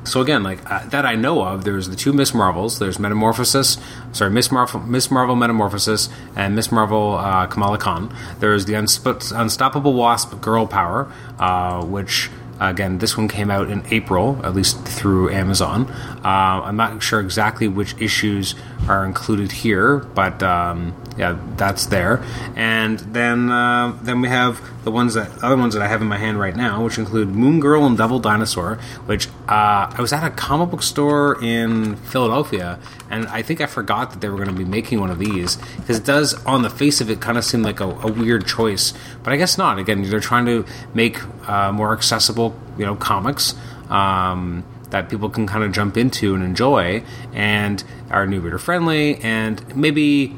so 0.04 0.22
again, 0.22 0.44
like 0.44 0.60
uh, 0.70 0.86
that 0.88 1.06
I 1.06 1.16
know 1.16 1.44
of, 1.44 1.64
there's 1.64 1.90
the 1.90 1.96
two 1.96 2.14
Miss 2.14 2.34
Marvels. 2.34 2.80
There's 2.80 3.00
Metamorphosis, 3.00 3.78
sorry, 4.12 4.32
Miss 4.32 4.52
Marvel, 4.52 4.80
Miss 4.82 5.10
Marvel 5.10 5.36
Metamorphosis, 5.36 6.10
and 6.36 6.56
Miss 6.56 6.72
Marvel 6.72 7.16
uh, 7.16 7.48
Kamala 7.48 7.78
Khan. 7.78 8.14
There's 8.40 8.66
the 8.66 8.74
Unsp- 8.74 9.38
Unstoppable 9.38 9.94
Wasp 9.94 10.40
Girl 10.42 10.68
Power, 10.68 11.12
uh, 11.40 11.84
which 11.86 12.30
again 12.60 13.00
this 13.00 13.18
one 13.18 13.28
came 13.28 13.50
out 13.50 13.70
in 13.70 13.84
April, 13.92 14.40
at 14.44 14.54
least 14.54 14.86
through 14.86 15.30
Amazon. 15.30 15.90
Uh, 16.24 16.64
I'm 16.64 16.76
not 16.76 17.02
sure 17.02 17.20
exactly 17.20 17.68
which 17.68 17.96
issues 18.00 18.56
are 18.88 19.06
included 19.06 19.52
here, 19.52 20.00
but 20.00 20.42
um, 20.44 20.96
yeah, 21.18 21.40
that's 21.58 21.86
there. 21.88 22.24
And 22.56 23.00
then 23.00 23.50
uh, 23.50 23.98
then 24.02 24.22
we 24.22 24.30
have 24.30 24.62
the 24.84 24.92
ones 24.92 25.14
that 25.14 25.44
other 25.44 25.58
ones 25.58 25.74
that 25.74 25.82
I 25.82 25.88
have 25.88 26.02
in 26.02 26.08
my 26.08 26.18
hand 26.18 26.40
right 26.40 26.56
now, 26.56 26.84
which 26.84 26.98
include 26.98 27.30
Moon 27.30 27.60
Girl 27.60 27.86
and 27.86 27.98
Devil 27.98 28.20
Dinosaur. 28.20 28.76
Which 29.06 29.28
uh, 29.48 29.92
I 29.92 29.98
was 30.00 30.12
at 30.12 30.24
a 30.24 30.30
comic 30.30 30.72
book 30.72 30.84
store 30.84 31.42
in 31.44 31.96
Philadelphia, 31.98 32.80
and 33.10 33.28
I 33.28 33.42
think 33.42 33.62
I 33.62 33.66
forgot 33.66 34.12
that 34.12 34.22
they 34.22 34.30
were 34.30 34.38
going 34.38 34.50
to 34.50 34.56
be 34.56 34.66
making 34.66 35.00
one 35.00 35.10
of 35.10 35.20
these 35.20 35.58
because 35.78 35.98
it 35.98 36.06
does, 36.06 36.34
on 36.46 36.62
the 36.64 36.70
face 36.70 37.02
of 37.02 37.10
it, 37.10 37.22
kind 37.22 37.38
of 37.38 37.46
seem 37.46 37.64
like 37.64 37.80
a, 37.80 37.88
a, 37.88 38.12
weird 38.12 38.46
choice. 38.46 38.94
But 39.24 39.34
I 39.34 39.38
guess 39.38 39.58
not. 39.58 39.80
Again, 39.80 40.04
they're 40.10 40.20
trying 40.20 40.46
to 40.46 40.66
make 40.94 41.20
uh, 41.48 41.72
more 41.72 41.94
accessible, 41.94 42.56
you 42.78 42.86
know, 42.86 42.96
comics. 42.96 43.56
Um, 43.90 44.64
that 44.94 45.10
people 45.10 45.28
can 45.28 45.48
kind 45.48 45.64
of 45.64 45.72
jump 45.72 45.98
into 45.98 46.36
and 46.36 46.44
enjoy, 46.44 47.04
and 47.34 47.84
are 48.12 48.28
new 48.28 48.40
reader 48.40 48.60
friendly, 48.60 49.16
and 49.18 49.76
maybe 49.76 50.38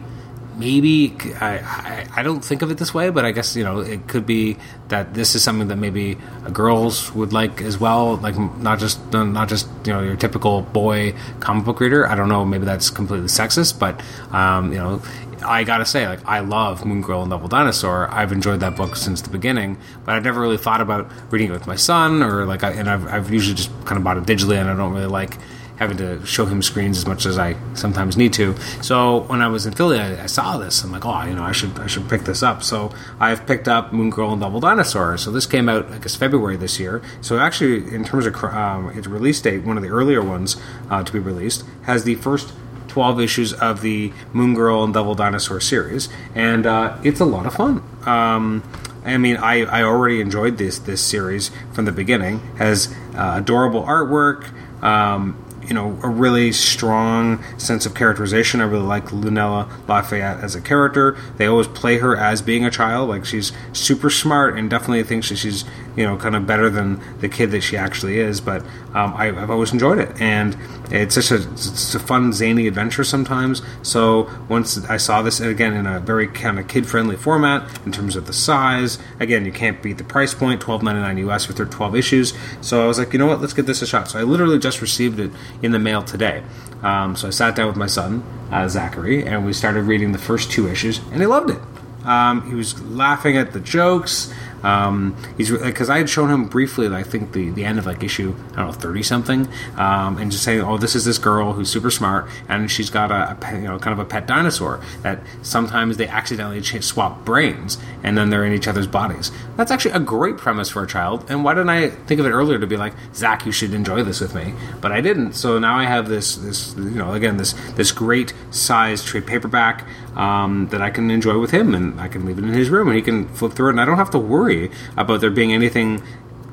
maybe 0.58 1.16
I, 1.40 1.60
I, 1.60 2.08
I 2.18 2.24
don't 2.24 2.44
think 2.44 2.62
of 2.62 2.72
it 2.72 2.78
this 2.78 2.94
way, 2.94 3.10
but 3.10 3.26
I 3.26 3.32
guess 3.32 3.56
you 3.56 3.64
know 3.64 3.80
it 3.80 4.08
could 4.08 4.26
be 4.26 4.58
that 4.88 5.14
this 5.14 5.36
is 5.36 5.44
something 5.44 5.68
that 5.68 5.78
maybe 5.78 6.18
girls 6.52 7.14
would 7.14 7.34
like 7.34 7.62
as 7.62 7.80
well, 7.80 8.18
like 8.18 8.38
not 8.38 8.80
just 8.80 9.00
not 9.14 9.50
just 9.50 9.68
you 9.86 9.94
know 9.94 10.02
your 10.02 10.16
typical 10.16 10.62
boy 10.62 11.14
comic 11.40 11.66
book 11.66 11.80
reader. 11.80 12.08
I 12.08 12.16
don't 12.16 12.30
know, 12.30 12.46
maybe 12.46 12.66
that's 12.66 12.90
completely 12.90 13.28
sexist, 13.28 13.80
but 13.80 14.02
um, 14.34 14.72
you 14.72 14.80
know. 14.80 15.02
I 15.46 15.64
gotta 15.64 15.86
say, 15.86 16.08
like, 16.08 16.26
I 16.26 16.40
love 16.40 16.86
Moon 16.86 17.02
Girl 17.02 17.22
and 17.22 17.30
Devil 17.30 17.48
Dinosaur. 17.48 18.10
I've 18.10 18.32
enjoyed 18.32 18.62
that 18.62 18.76
book 18.76 18.96
since 18.96 19.22
the 19.22 19.30
beginning, 19.30 19.78
but 20.04 20.16
I've 20.16 20.24
never 20.24 20.42
really 20.42 20.58
thought 20.58 20.82
about 20.82 21.12
reading 21.30 21.50
it 21.50 21.52
with 21.52 21.68
my 21.68 21.76
son, 21.76 22.24
or 22.24 22.46
like, 22.46 22.64
I, 22.64 22.72
and 22.72 22.90
I've, 22.90 23.06
I've 23.08 23.32
usually 23.32 23.54
just 23.54 23.70
kind 23.86 23.98
of 23.98 24.04
bought 24.04 24.18
it 24.18 24.24
digitally, 24.24 24.56
and 24.60 24.70
I 24.70 24.76
don't 24.76 24.94
really 24.94 25.06
like 25.06 25.38
having 25.78 25.98
to 25.98 26.26
show 26.26 26.46
him 26.46 26.62
screens 26.62 26.98
as 26.98 27.06
much 27.06 27.26
as 27.26 27.38
I 27.38 27.56
sometimes 27.74 28.18
need 28.18 28.34
to. 28.34 28.56
So 28.82 29.22
when 29.24 29.42
I 29.42 29.48
was 29.48 29.66
in 29.66 29.74
Philly, 29.74 30.00
I, 30.00 30.24
I, 30.24 30.26
saw 30.26 30.58
this. 30.58 30.84
I'm 30.84 30.92
like, 30.92 31.06
oh, 31.06 31.24
you 31.24 31.36
know, 31.36 31.44
I 31.44 31.52
should 31.52 31.78
I 31.80 31.88
should 31.88 32.10
pick 32.10 32.22
this 32.22 32.42
up. 32.42 32.64
So 32.64 32.94
I've 33.20 33.46
picked 33.46 33.68
up 33.68 33.94
Moon 33.94 34.10
Girl 34.10 34.32
and 34.32 34.42
Devil 34.42 34.60
Dinosaur. 34.60 35.18
So 35.18 35.32
this 35.32 35.46
came 35.46 35.68
out, 35.70 35.92
I 35.92 35.98
guess, 35.98 36.16
February 36.16 36.58
this 36.58 36.80
year. 36.80 37.02
So 37.22 37.40
actually, 37.40 37.94
in 37.94 38.04
terms 38.04 38.26
of 38.26 38.36
um, 38.44 38.90
its 38.98 39.08
release 39.08 39.42
date, 39.42 39.64
one 39.64 39.78
of 39.78 39.84
the 39.84 39.90
earlier 39.90 40.24
ones 40.24 40.58
uh, 40.90 41.04
to 41.04 41.12
be 41.12 41.20
released 41.20 41.66
has 41.84 42.04
the 42.04 42.16
first 42.16 42.54
12 42.88 43.20
issues 43.20 43.54
of 43.54 43.82
the 43.82 44.14
Moon 44.32 44.54
Girl 44.54 44.84
and 44.84 44.94
Devil 44.94 45.16
Dinosaur 45.16 45.60
series, 45.60 46.08
and 46.34 46.66
uh, 46.66 46.98
it's 47.04 47.20
a 47.20 47.26
lot 47.26 47.46
of 47.46 47.54
fun. 47.54 47.84
Um, 48.06 48.64
I 49.04 49.18
mean, 49.18 49.38
I, 49.38 49.64
I 49.66 49.84
already 49.84 50.22
enjoyed 50.22 50.58
this 50.58 50.80
this 50.80 51.02
series 51.02 51.52
from 51.74 51.86
the 51.86 51.92
beginning. 51.92 52.40
Has 52.58 52.94
uh, 53.14 53.36
adorable 53.38 53.84
artwork. 53.84 54.50
Um, 54.82 55.45
you 55.68 55.74
know 55.74 56.00
a 56.04 56.10
really 56.10 56.52
strong 56.52 57.44
sense 57.58 57.86
of 57.86 57.94
characterization. 57.96 58.62
I 58.62 58.66
really 58.66 58.86
like 58.86 59.06
Lunella 59.06 59.70
Lafayette 59.88 60.44
as 60.44 60.56
a 60.56 60.62
character. 60.62 61.18
They 61.38 61.46
always 61.46 61.68
play 61.68 61.98
her 61.98 62.16
as 62.16 62.42
being 62.42 62.66
a 62.66 62.72
child, 62.72 63.10
like 63.10 63.26
she's 63.26 63.52
super 63.74 64.10
smart 64.10 64.58
and 64.58 64.70
definitely 64.70 65.04
thinks 65.04 65.30
that 65.30 65.38
she's 65.38 65.66
you 65.96 66.04
know 66.04 66.18
kind 66.18 66.36
of 66.36 66.46
better 66.46 66.70
than 66.70 67.00
the 67.20 67.30
kid 67.30 67.52
that 67.52 67.62
she 67.62 67.78
actually 67.78 68.20
is. 68.20 68.42
But 68.42 68.62
um, 68.94 69.14
I, 69.16 69.26
have 69.26 69.50
always 69.50 69.74
enjoyed 69.74 70.00
it, 70.00 70.20
and 70.22 70.58
it's 70.92 71.16
such 71.16 71.32
a 71.32 71.42
it's 71.54 71.96
a 71.96 72.00
fun 72.00 72.34
zany 72.34 72.68
adventure 72.68 73.04
sometimes. 73.04 73.62
So 73.82 74.30
once 74.50 74.78
I 74.86 74.98
saw 74.98 75.22
this 75.22 75.40
again 75.40 75.74
in 75.74 75.86
a 75.86 76.00
very 76.00 76.28
kind 76.28 76.60
of 76.60 76.68
kid 76.68 76.86
friendly 76.86 77.16
format 77.16 77.86
in 77.86 77.92
terms 77.92 78.16
of 78.16 78.28
the 78.28 78.34
size, 78.34 79.00
again 79.20 79.46
you 79.46 79.52
can't 79.52 79.82
beat 79.82 79.98
the 79.98 80.04
price 80.04 80.34
point 80.34 80.62
twelve 80.62 80.84
ninety 80.84 81.02
nine 81.02 81.18
US 81.30 81.46
for 81.46 81.54
twelve 81.66 81.96
issues. 81.96 82.34
So 82.62 82.84
I 82.84 82.88
was 82.88 83.00
like, 83.00 83.14
you 83.14 83.20
know 83.20 83.28
what, 83.28 83.42
let's 83.42 83.54
get 83.54 83.66
this 83.66 83.82
a 83.82 83.88
shot. 83.88 84.10
So 84.10 84.20
I 84.20 84.24
literally 84.24 84.60
just 84.60 84.82
received 84.82 85.20
it 85.20 85.32
in 85.62 85.72
the 85.72 85.80
mail 85.80 86.02
today. 86.02 86.44
Um, 86.84 87.16
so 87.16 87.28
I 87.28 87.32
sat 87.32 87.56
down 87.56 87.68
with 87.68 87.78
my 87.78 87.88
son 87.88 88.24
uh, 88.52 88.68
Zachary, 88.68 89.26
and 89.26 89.46
we 89.46 89.54
started 89.54 89.84
reading 89.84 90.12
the 90.12 90.18
first 90.18 90.52
two 90.52 90.68
issues, 90.68 91.00
and 91.12 91.22
he 91.22 91.26
loved 91.26 91.50
it. 91.50 91.60
Um, 92.06 92.48
he 92.48 92.56
was 92.56 92.80
laughing 92.84 93.38
at 93.38 93.54
the 93.54 93.60
jokes. 93.60 94.32
Um, 94.66 95.16
he's 95.38 95.52
because 95.52 95.92
I 95.92 96.00
had 96.00 96.10
shown 96.10 96.32
him 96.32 96.46
briefly, 96.48 96.88
I 96.88 97.04
think 97.04 97.34
the, 97.34 97.52
the 97.52 97.64
end 97.64 97.78
of 97.78 97.86
like 97.86 98.04
issue 98.04 98.36
I 98.54 98.56
don't 98.58 98.68
know 98.68 98.72
thirty 98.72 99.04
something, 99.04 99.48
um, 99.78 100.18
and 100.18 100.32
just 100.32 100.44
saying, 100.44 100.62
oh, 100.62 100.78
this 100.78 100.96
is 100.96 101.06
this 101.06 101.20
girl 101.20 101.54
who's 101.54 101.70
super 101.70 101.92
smart, 101.92 102.28
and 102.50 102.70
she's 102.72 102.90
got 102.90 103.12
a, 103.12 103.38
a 103.40 103.56
you 103.56 103.68
know 103.68 103.78
kind 103.78 103.94
of 103.94 104.00
a 104.00 104.10
pet 104.10 104.26
dinosaur 104.26 104.82
that 105.04 105.20
sometimes 105.44 105.98
they 105.98 106.08
accidentally 106.08 106.64
swap 106.64 107.24
brains, 107.24 107.78
and 108.04 108.18
then 108.18 108.32
they're 108.32 108.44
in 108.44 108.54
each 108.54 108.68
other's 108.68 108.88
bodies. 108.88 109.32
That's 109.56 109.70
actually 109.70 109.92
a 109.92 110.00
great 110.00 110.38
premise 110.38 110.70
for 110.70 110.82
a 110.82 110.88
child, 110.88 111.26
and 111.30 111.44
why 111.44 111.54
didn't 111.54 111.70
I 111.70 111.90
think 111.90 112.20
of 112.20 112.26
it 112.26 112.32
earlier 112.32 112.58
to 112.58 112.68
be 112.68 112.76
like 112.76 112.94
Zach, 113.14 113.46
you 113.46 113.52
should 113.52 113.74
enjoy 113.74 114.02
this 114.02 114.20
with 114.20 114.34
me, 114.34 114.56
but 114.82 114.92
I 114.92 115.00
didn't. 115.00 115.34
So 115.34 115.60
now 115.60 115.78
I 115.78 115.86
have 115.86 116.10
this 116.10 116.38
this 116.38 116.76
you 116.76 116.98
know 116.98 117.14
again 117.14 117.38
this 117.38 117.54
this 117.76 117.92
great 117.92 118.34
size 118.50 119.04
trade 119.04 119.28
paperback 119.28 119.86
um, 120.16 120.68
that 120.70 120.82
I 120.82 120.90
can 120.90 121.12
enjoy 121.12 121.40
with 121.40 121.52
him, 121.52 121.76
and 121.76 122.00
I 122.00 122.08
can 122.08 122.26
leave 122.26 122.38
it 122.38 122.44
in 122.44 122.54
his 122.54 122.70
room, 122.70 122.88
and 122.88 122.96
he 122.96 123.02
can 123.02 123.28
flip 123.30 123.54
through 123.54 123.68
it, 123.68 123.72
and 123.72 123.82
I 123.82 123.86
don't 123.86 123.98
have 123.98 124.12
to 124.12 124.20
worry 124.20 124.72
about 124.98 125.22
there 125.22 125.30
being 125.30 125.54
anything 125.54 126.02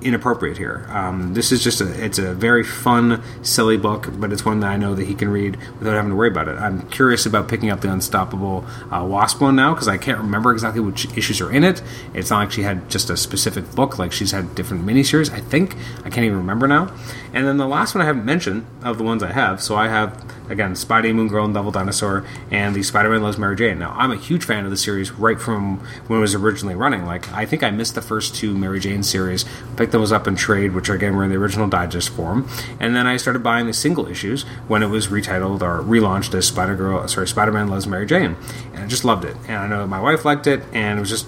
inappropriate 0.03 0.59
here. 0.59 0.87
Um, 0.89 1.35
this 1.35 1.53
is 1.53 1.63
just 1.63 1.81
a 1.81 2.05
it's 2.05 2.19
a 2.19 2.35
very 2.35 2.65
fun, 2.65 3.23
silly 3.43 3.77
book, 3.77 4.09
but 4.13 4.33
it's 4.33 4.45
one 4.45 4.61
that 4.61 4.69
I 4.69 4.77
know 4.77 4.95
that 4.95 5.07
he 5.07 5.15
can 5.15 5.29
read 5.29 5.57
without 5.79 5.95
having 5.95 6.11
to 6.11 6.17
worry 6.17 6.29
about 6.29 6.49
it. 6.49 6.59
I'm 6.59 6.89
curious 6.89 7.27
about 7.27 7.49
picking 7.49 7.71
up 7.71 7.81
the 7.81 7.93
Unstoppable 7.93 8.65
uh, 8.91 9.05
Wasp 9.05 9.41
one 9.41 9.57
now 9.57 9.75
because 9.75 9.89
I 9.89 9.99
can't 9.99 10.19
remember 10.19 10.53
exactly 10.53 10.81
which 10.81 11.07
issues 11.17 11.41
are 11.41 11.51
in 11.51 11.65
it. 11.65 11.83
It's 12.15 12.31
not 12.31 12.39
like 12.39 12.53
she 12.53 12.63
had 12.63 12.89
just 12.91 13.11
a 13.11 13.17
specific 13.17 13.71
book; 13.75 13.99
like 13.99 14.13
she's 14.13 14.33
had 14.33 14.55
different 14.55 14.85
miniseries. 14.85 15.33
I 15.33 15.41
think 15.41 15.77
I 16.05 16.11
can't 16.11 16.25
even 16.25 16.39
remember 16.39 16.67
now. 16.67 16.93
And 17.33 17.47
then 17.47 17.57
the 17.57 17.67
last 17.67 17.95
one 17.95 18.03
I 18.03 18.07
haven't 18.07 18.25
mentioned 18.25 18.67
of 18.83 18.99
the 18.99 19.05
ones 19.05 19.23
I 19.23 19.33
have, 19.33 19.63
so 19.63 19.77
I 19.77 19.89
have 19.89 20.23
again 20.51 20.73
Spidey, 20.73 21.15
Moon 21.15 21.29
Girl, 21.29 21.45
and 21.45 21.55
Devil 21.55 21.71
Dinosaur, 21.71 22.25
and 22.51 22.75
the 22.75 22.83
Spider-Man 22.83 23.23
Loves 23.23 23.39
Mary 23.39 23.57
Jane. 23.57 23.79
Now 23.79 23.95
I'm 23.97 24.11
a 24.11 24.17
huge 24.17 24.45
fan 24.45 24.65
of 24.65 24.71
the 24.71 24.77
series 24.77 25.13
right 25.13 25.41
from 25.41 25.79
when 26.07 26.19
it 26.19 26.23
was 26.23 26.35
originally 26.35 26.75
running. 26.75 27.05
Like 27.07 27.33
I 27.33 27.47
think 27.47 27.63
I 27.63 27.71
missed 27.71 27.95
the 27.95 28.03
first 28.03 28.35
two 28.35 28.57
Mary 28.57 28.81
Jane 28.81 29.03
series. 29.03 29.45
Picked 29.77 29.92
those 29.93 30.11
up 30.11 30.27
in 30.27 30.35
trade, 30.35 30.73
which 30.73 30.89
again 30.89 31.15
were 31.15 31.25
in 31.25 31.31
the 31.31 31.37
original 31.37 31.69
digest 31.69 32.09
form. 32.09 32.49
And 32.81 32.97
then 32.97 33.07
I 33.07 33.17
started 33.17 33.43
buying 33.43 33.67
the 33.67 33.73
single 33.73 34.07
issues 34.09 34.43
when 34.67 34.83
it 34.83 34.89
was 34.89 35.09
retitled 35.09 35.63
or 35.63 35.83
relaunched 35.83 36.35
as 36.35 36.47
Spider 36.47 36.75
Girl, 36.75 37.07
sorry, 37.07 37.29
Spider 37.29 37.53
Man 37.53 37.69
Loves 37.69 37.87
Mary 37.87 38.07
Jane, 38.07 38.37
and 38.75 38.85
I 38.85 38.87
just 38.87 39.05
loved 39.05 39.25
it. 39.25 39.37
And 39.47 39.59
I 39.59 39.67
know 39.69 39.87
my 39.87 40.01
wife 40.01 40.25
liked 40.25 40.47
it, 40.47 40.63
and 40.73 40.99
it 40.99 41.01
was 41.01 41.11
just, 41.11 41.27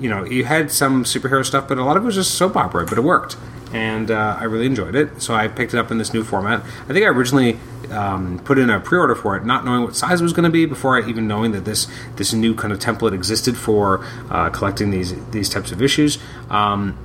you 0.00 0.08
know, 0.08 0.24
you 0.24 0.44
had 0.44 0.70
some 0.72 1.04
superhero 1.04 1.44
stuff, 1.44 1.68
but 1.68 1.78
a 1.78 1.84
lot 1.84 1.96
of 1.96 2.02
it 2.02 2.06
was 2.06 2.14
just 2.14 2.34
soap 2.34 2.56
opera, 2.56 2.86
but 2.86 2.96
it 2.96 3.02
worked. 3.02 3.36
And 3.72 4.10
uh, 4.10 4.36
I 4.38 4.44
really 4.44 4.66
enjoyed 4.66 4.94
it, 4.94 5.20
so 5.20 5.34
I 5.34 5.48
picked 5.48 5.74
it 5.74 5.78
up 5.78 5.90
in 5.90 5.98
this 5.98 6.14
new 6.14 6.22
format. 6.22 6.62
I 6.84 6.92
think 6.92 7.04
I 7.04 7.08
originally 7.08 7.58
um, 7.90 8.38
put 8.44 8.58
in 8.58 8.70
a 8.70 8.80
pre-order 8.80 9.14
for 9.14 9.36
it, 9.36 9.44
not 9.44 9.64
knowing 9.64 9.82
what 9.82 9.96
size 9.96 10.20
it 10.20 10.22
was 10.22 10.32
going 10.32 10.44
to 10.44 10.50
be, 10.50 10.66
before 10.66 10.96
I 10.96 11.08
even 11.08 11.26
knowing 11.26 11.52
that 11.52 11.64
this 11.64 11.88
this 12.14 12.32
new 12.32 12.54
kind 12.54 12.72
of 12.72 12.78
template 12.78 13.12
existed 13.12 13.56
for 13.56 14.04
uh, 14.30 14.50
collecting 14.50 14.90
these 14.90 15.14
these 15.30 15.48
types 15.48 15.72
of 15.72 15.82
issues. 15.82 16.18
Um, 16.48 16.96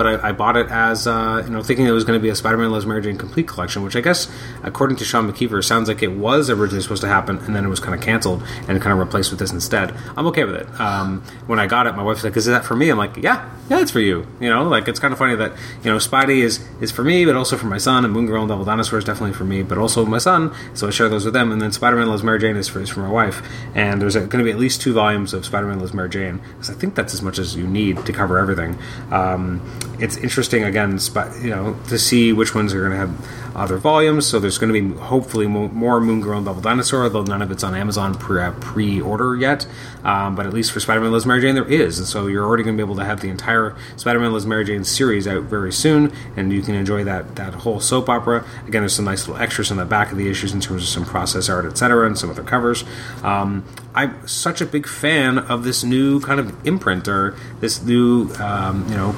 but 0.00 0.24
I, 0.24 0.30
I 0.30 0.32
bought 0.32 0.56
it 0.56 0.70
as 0.70 1.06
uh, 1.06 1.42
you 1.44 1.50
know 1.52 1.62
thinking 1.62 1.84
it 1.84 1.90
was 1.90 2.04
going 2.04 2.18
to 2.18 2.22
be 2.22 2.30
a 2.30 2.34
Spider-Man 2.34 2.70
Loves 2.70 2.86
Mary 2.86 3.02
Jane 3.02 3.18
complete 3.18 3.46
collection, 3.46 3.82
which 3.82 3.96
I 3.96 4.00
guess 4.00 4.32
according 4.62 4.96
to 4.96 5.04
Sean 5.04 5.30
McKeever 5.30 5.62
sounds 5.62 5.88
like 5.88 6.02
it 6.02 6.12
was 6.12 6.48
originally 6.48 6.80
supposed 6.80 7.02
to 7.02 7.08
happen, 7.08 7.36
and 7.40 7.54
then 7.54 7.66
it 7.66 7.68
was 7.68 7.80
kind 7.80 7.94
of 7.94 8.00
canceled 8.00 8.42
and 8.66 8.80
kind 8.80 8.94
of 8.94 8.98
replaced 8.98 9.30
with 9.30 9.40
this 9.40 9.52
instead. 9.52 9.94
I'm 10.16 10.26
okay 10.28 10.44
with 10.44 10.54
it. 10.54 10.80
Um, 10.80 11.22
when 11.46 11.58
I 11.58 11.66
got 11.66 11.86
it, 11.86 11.96
my 11.96 12.02
wife's 12.02 12.24
like, 12.24 12.34
"Is 12.34 12.46
that 12.46 12.64
for 12.64 12.74
me?" 12.74 12.88
I'm 12.88 12.96
like, 12.96 13.18
"Yeah, 13.18 13.46
yeah, 13.68 13.82
it's 13.82 13.90
for 13.90 14.00
you." 14.00 14.26
You 14.40 14.48
know, 14.48 14.62
like 14.62 14.88
it's 14.88 14.98
kind 14.98 15.12
of 15.12 15.18
funny 15.18 15.36
that 15.36 15.52
you 15.84 15.90
know 15.90 15.98
Spidey 15.98 16.38
is 16.38 16.66
is 16.80 16.90
for 16.90 17.04
me, 17.04 17.26
but 17.26 17.36
also 17.36 17.58
for 17.58 17.66
my 17.66 17.76
son, 17.76 18.06
and 18.06 18.14
Moon 18.14 18.24
Girl 18.24 18.40
and 18.40 18.48
Devil 18.48 18.64
Dinosaur 18.64 18.98
is 18.98 19.04
definitely 19.04 19.34
for 19.34 19.44
me, 19.44 19.62
but 19.62 19.76
also 19.76 20.06
my 20.06 20.16
son. 20.16 20.50
So 20.72 20.88
I 20.88 20.92
share 20.92 21.10
those 21.10 21.26
with 21.26 21.34
them, 21.34 21.52
and 21.52 21.60
then 21.60 21.72
Spider-Man 21.72 22.08
Loves 22.08 22.22
Mary 22.22 22.38
Jane 22.38 22.56
is 22.56 22.68
for, 22.68 22.80
is 22.80 22.88
for 22.88 23.00
my 23.00 23.10
wife, 23.10 23.42
and 23.74 24.00
there's 24.00 24.14
going 24.14 24.30
to 24.30 24.44
be 24.44 24.50
at 24.50 24.58
least 24.58 24.80
two 24.80 24.94
volumes 24.94 25.34
of 25.34 25.44
Spider-Man 25.44 25.78
Loves 25.78 25.92
Mary 25.92 26.08
Jane 26.08 26.40
because 26.52 26.70
I 26.70 26.72
think 26.72 26.94
that's 26.94 27.12
as 27.12 27.20
much 27.20 27.38
as 27.38 27.54
you 27.54 27.66
need 27.66 28.06
to 28.06 28.14
cover 28.14 28.38
everything. 28.38 28.78
Um, 29.10 29.60
it's 30.00 30.16
interesting 30.16 30.64
again, 30.64 30.98
you 31.42 31.50
know, 31.50 31.76
to 31.88 31.98
see 31.98 32.32
which 32.32 32.54
ones 32.54 32.72
are 32.74 32.80
going 32.80 32.92
to 32.92 32.96
have 32.96 33.56
other 33.56 33.76
volumes. 33.76 34.26
So 34.26 34.38
there's 34.38 34.58
going 34.58 34.72
to 34.72 34.80
be 34.80 34.98
hopefully 35.00 35.46
more 35.46 36.00
Moon 36.00 36.20
Girl 36.20 36.38
and 36.38 36.46
Devil 36.46 36.62
Dinosaur, 36.62 37.08
though 37.08 37.22
none 37.22 37.42
of 37.42 37.50
it's 37.50 37.62
on 37.62 37.74
Amazon 37.74 38.16
uh, 38.16 38.52
pre 38.60 39.00
order 39.00 39.36
yet. 39.36 39.66
Um, 40.02 40.34
but 40.34 40.46
at 40.46 40.52
least 40.52 40.72
for 40.72 40.80
Spider 40.80 41.00
Man 41.00 41.12
Loves 41.12 41.26
Mary 41.26 41.40
Jane, 41.40 41.54
there 41.54 41.68
is. 41.68 41.98
And 41.98 42.06
so 42.06 42.26
you're 42.26 42.44
already 42.44 42.62
going 42.62 42.76
to 42.76 42.82
be 42.82 42.86
able 42.86 42.96
to 42.96 43.04
have 43.04 43.20
the 43.20 43.28
entire 43.28 43.76
Spider 43.96 44.18
Man 44.18 44.32
Loves 44.32 44.46
Mary 44.46 44.64
Jane 44.64 44.84
series 44.84 45.26
out 45.26 45.42
very 45.44 45.72
soon, 45.72 46.12
and 46.36 46.52
you 46.52 46.62
can 46.62 46.74
enjoy 46.74 47.04
that, 47.04 47.36
that 47.36 47.54
whole 47.54 47.80
soap 47.80 48.08
opera. 48.08 48.44
Again, 48.66 48.82
there's 48.82 48.94
some 48.94 49.04
nice 49.04 49.28
little 49.28 49.42
extras 49.42 49.70
on 49.70 49.76
the 49.76 49.84
back 49.84 50.10
of 50.12 50.18
the 50.18 50.30
issues 50.30 50.52
in 50.52 50.60
terms 50.60 50.82
of 50.82 50.88
some 50.88 51.04
process 51.04 51.48
art, 51.48 51.66
etc., 51.66 52.06
and 52.06 52.16
some 52.16 52.30
other 52.30 52.42
covers. 52.42 52.84
Um, 53.22 53.64
I'm 53.94 54.26
such 54.26 54.60
a 54.60 54.66
big 54.66 54.86
fan 54.86 55.38
of 55.38 55.64
this 55.64 55.82
new 55.82 56.20
kind 56.20 56.38
of 56.38 56.66
imprint 56.66 57.08
or 57.08 57.34
this 57.58 57.82
new, 57.82 58.32
um, 58.34 58.88
you 58.88 58.96
know, 58.96 59.12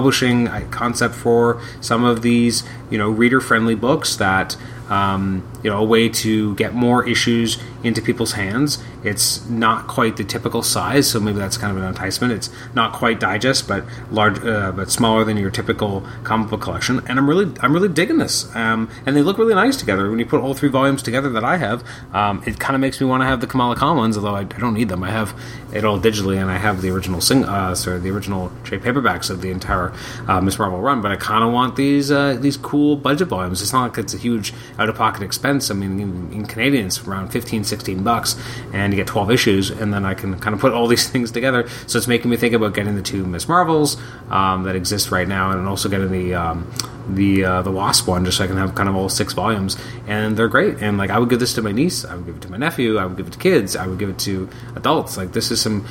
publishing 0.00 0.46
concept 0.70 1.14
for 1.14 1.60
some 1.82 2.04
of 2.04 2.22
these, 2.22 2.64
you 2.88 2.96
know, 2.96 3.10
reader-friendly 3.10 3.74
books 3.74 4.16
that 4.16 4.56
um, 4.88 5.42
you 5.62 5.70
know, 5.70 5.78
a 5.78 5.84
way 5.84 6.08
to 6.08 6.54
get 6.54 6.74
more 6.74 7.06
issues 7.06 7.58
into 7.82 8.02
people's 8.02 8.32
hands. 8.32 8.78
It's 9.02 9.46
not 9.48 9.86
quite 9.86 10.16
the 10.16 10.24
typical 10.24 10.62
size, 10.62 11.10
so 11.10 11.20
maybe 11.20 11.38
that's 11.38 11.56
kind 11.56 11.76
of 11.76 11.82
an 11.82 11.88
enticement. 11.88 12.32
It's 12.32 12.50
not 12.74 12.92
quite 12.92 13.20
digest, 13.20 13.66
but 13.66 13.84
large, 14.10 14.42
uh, 14.44 14.72
but 14.72 14.90
smaller 14.90 15.24
than 15.24 15.36
your 15.36 15.50
typical 15.50 16.04
comic 16.22 16.50
book 16.50 16.60
collection. 16.60 17.00
And 17.08 17.18
I'm 17.18 17.28
really, 17.28 17.52
I'm 17.60 17.72
really 17.72 17.88
digging 17.88 18.18
this. 18.18 18.54
Um, 18.54 18.90
and 19.06 19.16
they 19.16 19.22
look 19.22 19.38
really 19.38 19.54
nice 19.54 19.76
together. 19.76 20.10
When 20.10 20.18
you 20.18 20.26
put 20.26 20.40
all 20.40 20.54
three 20.54 20.68
volumes 20.68 21.02
together 21.02 21.30
that 21.30 21.44
I 21.44 21.56
have, 21.56 21.84
um, 22.12 22.42
it 22.46 22.58
kind 22.58 22.74
of 22.74 22.80
makes 22.80 23.00
me 23.00 23.06
want 23.06 23.22
to 23.22 23.26
have 23.26 23.40
the 23.40 23.46
Kamala 23.46 23.76
Khan 23.76 23.96
ones, 23.96 24.16
although 24.16 24.34
I, 24.34 24.40
I, 24.40 24.44
don't 24.44 24.74
need 24.74 24.88
them. 24.88 25.02
I 25.02 25.10
have 25.10 25.38
it 25.72 25.84
all 25.84 25.98
digitally, 25.98 26.40
and 26.40 26.50
I 26.50 26.58
have 26.58 26.82
the 26.82 26.90
original 26.90 27.20
sing, 27.20 27.44
uh, 27.44 27.74
sorry, 27.74 27.98
the 28.00 28.10
original 28.10 28.52
trade 28.64 28.82
paperbacks 28.82 29.30
of 29.30 29.40
the 29.40 29.50
entire 29.50 29.92
uh, 30.28 30.40
Miss 30.40 30.58
Marvel 30.58 30.80
run. 30.80 31.00
But 31.00 31.12
I 31.12 31.16
kind 31.16 31.44
of 31.44 31.52
want 31.52 31.76
these, 31.76 32.10
uh, 32.10 32.34
these 32.34 32.56
cool 32.56 32.96
budget 32.96 33.28
volumes. 33.28 33.62
It's 33.62 33.72
not 33.72 33.82
like 33.82 33.98
it's 33.98 34.14
a 34.14 34.18
huge 34.18 34.52
out 34.78 34.88
of 34.88 34.96
pocket 34.96 35.22
expense 35.22 35.49
pence. 35.50 35.70
I 35.70 35.74
mean, 35.74 36.00
in, 36.00 36.32
in 36.32 36.46
Canadian, 36.46 36.86
it's 36.86 37.06
around 37.06 37.30
15, 37.30 37.64
16 37.64 38.02
bucks, 38.02 38.36
and 38.72 38.92
you 38.92 38.96
get 38.96 39.06
12 39.06 39.30
issues, 39.30 39.70
and 39.70 39.92
then 39.92 40.04
I 40.04 40.14
can 40.14 40.38
kind 40.38 40.54
of 40.54 40.60
put 40.60 40.72
all 40.72 40.86
these 40.86 41.08
things 41.12 41.30
together. 41.30 41.68
So 41.86 41.98
it's 41.98 42.06
making 42.06 42.30
me 42.30 42.36
think 42.36 42.54
about 42.54 42.74
getting 42.74 42.96
the 42.96 43.02
two 43.02 43.24
Miss 43.26 43.48
Marvels 43.48 43.96
um, 44.30 44.64
that 44.64 44.76
exist 44.76 45.10
right 45.10 45.26
now, 45.28 45.50
and 45.50 45.66
also 45.66 45.88
getting 45.88 46.10
the 46.10 46.34
um, 46.34 46.70
the 47.08 47.44
uh, 47.44 47.62
the 47.62 47.72
Wasp 47.72 48.06
one, 48.06 48.24
just 48.24 48.38
so 48.38 48.44
I 48.44 48.46
can 48.46 48.56
have 48.56 48.74
kind 48.74 48.88
of 48.88 48.94
all 48.94 49.08
six 49.08 49.32
volumes, 49.32 49.76
and 50.06 50.36
they're 50.36 50.48
great. 50.48 50.82
And 50.82 50.98
like, 50.98 51.10
I 51.10 51.18
would 51.18 51.28
give 51.28 51.40
this 51.40 51.54
to 51.54 51.62
my 51.62 51.72
niece, 51.72 52.04
I 52.04 52.14
would 52.14 52.26
give 52.26 52.36
it 52.36 52.42
to 52.42 52.50
my 52.50 52.56
nephew, 52.56 52.98
I 52.98 53.06
would 53.06 53.16
give 53.16 53.26
it 53.26 53.32
to 53.32 53.38
kids, 53.38 53.76
I 53.76 53.86
would 53.86 53.98
give 53.98 54.08
it 54.08 54.18
to 54.20 54.48
adults. 54.76 55.16
Like, 55.16 55.32
this 55.32 55.50
is 55.50 55.60
some 55.60 55.86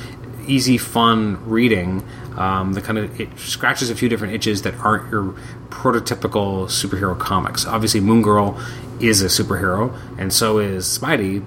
easy, 0.50 0.76
fun 0.76 1.48
reading 1.48 2.02
um, 2.36 2.72
that 2.74 2.84
kind 2.84 2.98
of 2.98 3.20
it 3.20 3.38
scratches 3.38 3.90
a 3.90 3.94
few 3.94 4.08
different 4.08 4.34
itches 4.34 4.62
that 4.62 4.74
aren't 4.80 5.10
your 5.10 5.34
prototypical 5.68 6.66
superhero 6.66 7.18
comics. 7.18 7.66
Obviously, 7.66 8.00
Moon 8.00 8.22
Girl 8.22 8.60
is 9.00 9.22
a 9.22 9.26
superhero, 9.26 9.96
and 10.18 10.32
so 10.32 10.58
is 10.58 10.86
Spidey. 10.86 11.44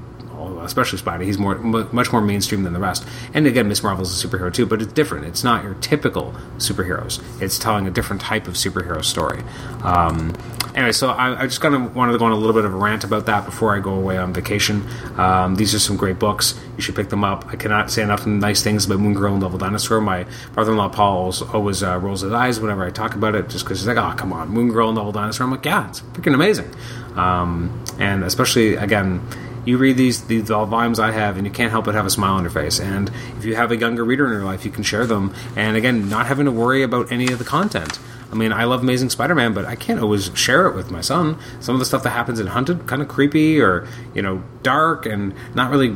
Especially 0.62 0.98
Spidey, 0.98 1.26
he's 1.26 1.38
more 1.38 1.56
much 1.56 2.14
more 2.14 2.22
mainstream 2.22 2.64
than 2.64 2.72
the 2.72 2.80
rest. 2.80 3.06
And 3.34 3.46
again, 3.46 3.68
Miss 3.68 3.84
Marvel's 3.84 4.24
a 4.24 4.28
superhero 4.28 4.54
too, 4.54 4.66
but 4.66 4.82
it's 4.82 4.94
different. 4.94 5.26
It's 5.26 5.44
not 5.44 5.62
your 5.64 5.74
typical 5.76 6.34
superheroes. 6.58 7.22
It's 7.42 7.60
telling 7.60 7.86
a 7.86 7.92
different 7.92 8.22
type 8.22 8.48
of 8.48 8.54
superhero 8.54 9.04
story. 9.04 9.44
Um, 9.84 10.34
anyway, 10.76 10.92
so 10.92 11.10
I, 11.10 11.44
I 11.44 11.48
just 11.48 11.62
kind 11.62 11.76
of 11.76 11.96
wanted 11.96 12.14
to 12.14 12.18
go 12.18 12.26
on 12.26 12.32
a 12.32 12.36
little 12.36 12.54
bit 12.54 12.66
of 12.66 12.74
a 12.74 12.78
rant 12.78 13.04
about 13.04 13.26
that 13.28 13.46
before 13.46 13.76
I 13.76 13.80
go 13.80 13.94
away 13.94 14.18
on 14.18 14.34
vacation. 14.34 14.88
Um, 15.18 15.56
these 15.56 15.74
are 15.74 15.80
some 15.80 15.98
great 15.98 16.20
books. 16.20 16.60
You 16.76 16.82
should 16.82 16.96
pick 16.96 17.10
them 17.10 17.24
up. 17.24 17.46
I 17.48 17.56
cannot 17.56 17.92
say 17.92 18.04
enough 18.04 18.26
nice 18.26 18.64
things 18.64 18.86
about 18.86 19.00
Moon 19.00 19.14
Girl 19.14 19.34
and 19.34 19.42
Devil 19.42 19.58
Dinosaur. 19.58 20.02
My 20.02 20.26
brother-in-law 20.54 20.90
Paul 20.90 21.34
always 21.54 21.84
uh, 21.84 21.98
rolls 22.00 22.22
his 22.22 22.34
eyes 22.34 22.60
whenever 22.60 22.84
I 22.84 22.90
talk 22.90 23.16
about 23.16 23.36
it, 23.36 23.50
just 23.50 23.66
because 23.66 23.80
he's 23.80 23.88
like, 23.88 23.98
"Oh, 23.98 24.16
come 24.16 24.34
on, 24.34 24.50
Moon 24.50 24.70
Girl 24.70 24.90
and 24.90 24.98
Devil 24.98 25.12
Dinosaur." 25.12 25.46
I'm 25.46 25.52
like, 25.52 25.66
"Yeah, 25.66 25.90
it's 25.90 26.02
freaking 26.02 26.34
amazing," 26.34 26.74
um, 27.16 27.84
and 28.00 28.24
especially 28.24 28.76
again 28.76 29.22
you 29.66 29.78
read 29.78 29.98
these 29.98 30.24
these 30.26 30.50
volumes 30.50 31.00
I 31.00 31.12
have, 31.12 31.38
and 31.38 31.46
you 31.46 31.52
can't 31.52 31.72
help 31.72 31.86
but 31.86 31.96
have 31.96 32.06
a 32.06 32.10
smile 32.10 32.34
on 32.34 32.44
your 32.44 32.52
face. 32.52 32.80
And 32.80 33.10
if 33.38 33.46
you 33.46 33.56
have 33.56 33.72
a 33.72 33.78
younger 33.78 34.04
reader 34.04 34.26
in 34.26 34.34
your 34.34 34.44
life, 34.44 34.66
you 34.66 34.72
can 34.72 34.84
share 34.84 35.06
them. 35.06 35.34
And 35.56 35.78
again, 35.78 36.10
not 36.10 36.28
having 36.28 36.46
to 36.46 36.52
worry 36.52 36.84
about 36.84 37.12
any 37.12 37.32
of 37.32 37.40
the 37.40 37.46
content. 37.46 38.00
I 38.32 38.36
mean, 38.36 38.52
I 38.52 38.64
love 38.64 38.82
Amazing 38.82 39.12
Spider-Man, 39.12 39.54
but 39.54 39.66
I 39.66 39.76
can't 39.76 40.00
always 40.00 40.32
share 40.34 40.66
it 40.68 40.76
with 40.76 40.90
my 40.90 41.02
son. 41.02 41.38
Some 41.60 41.76
of 41.76 41.80
the 41.80 41.86
stuff 41.86 42.02
that 42.02 42.10
happens 42.10 42.40
in 42.40 42.48
Hunted 42.48 42.88
kind 42.88 43.02
of 43.02 43.08
creepy 43.08 43.62
or 43.62 43.88
you 44.14 44.22
know 44.22 44.44
dark 44.64 45.06
and 45.06 45.34
not 45.54 45.72
really 45.72 45.96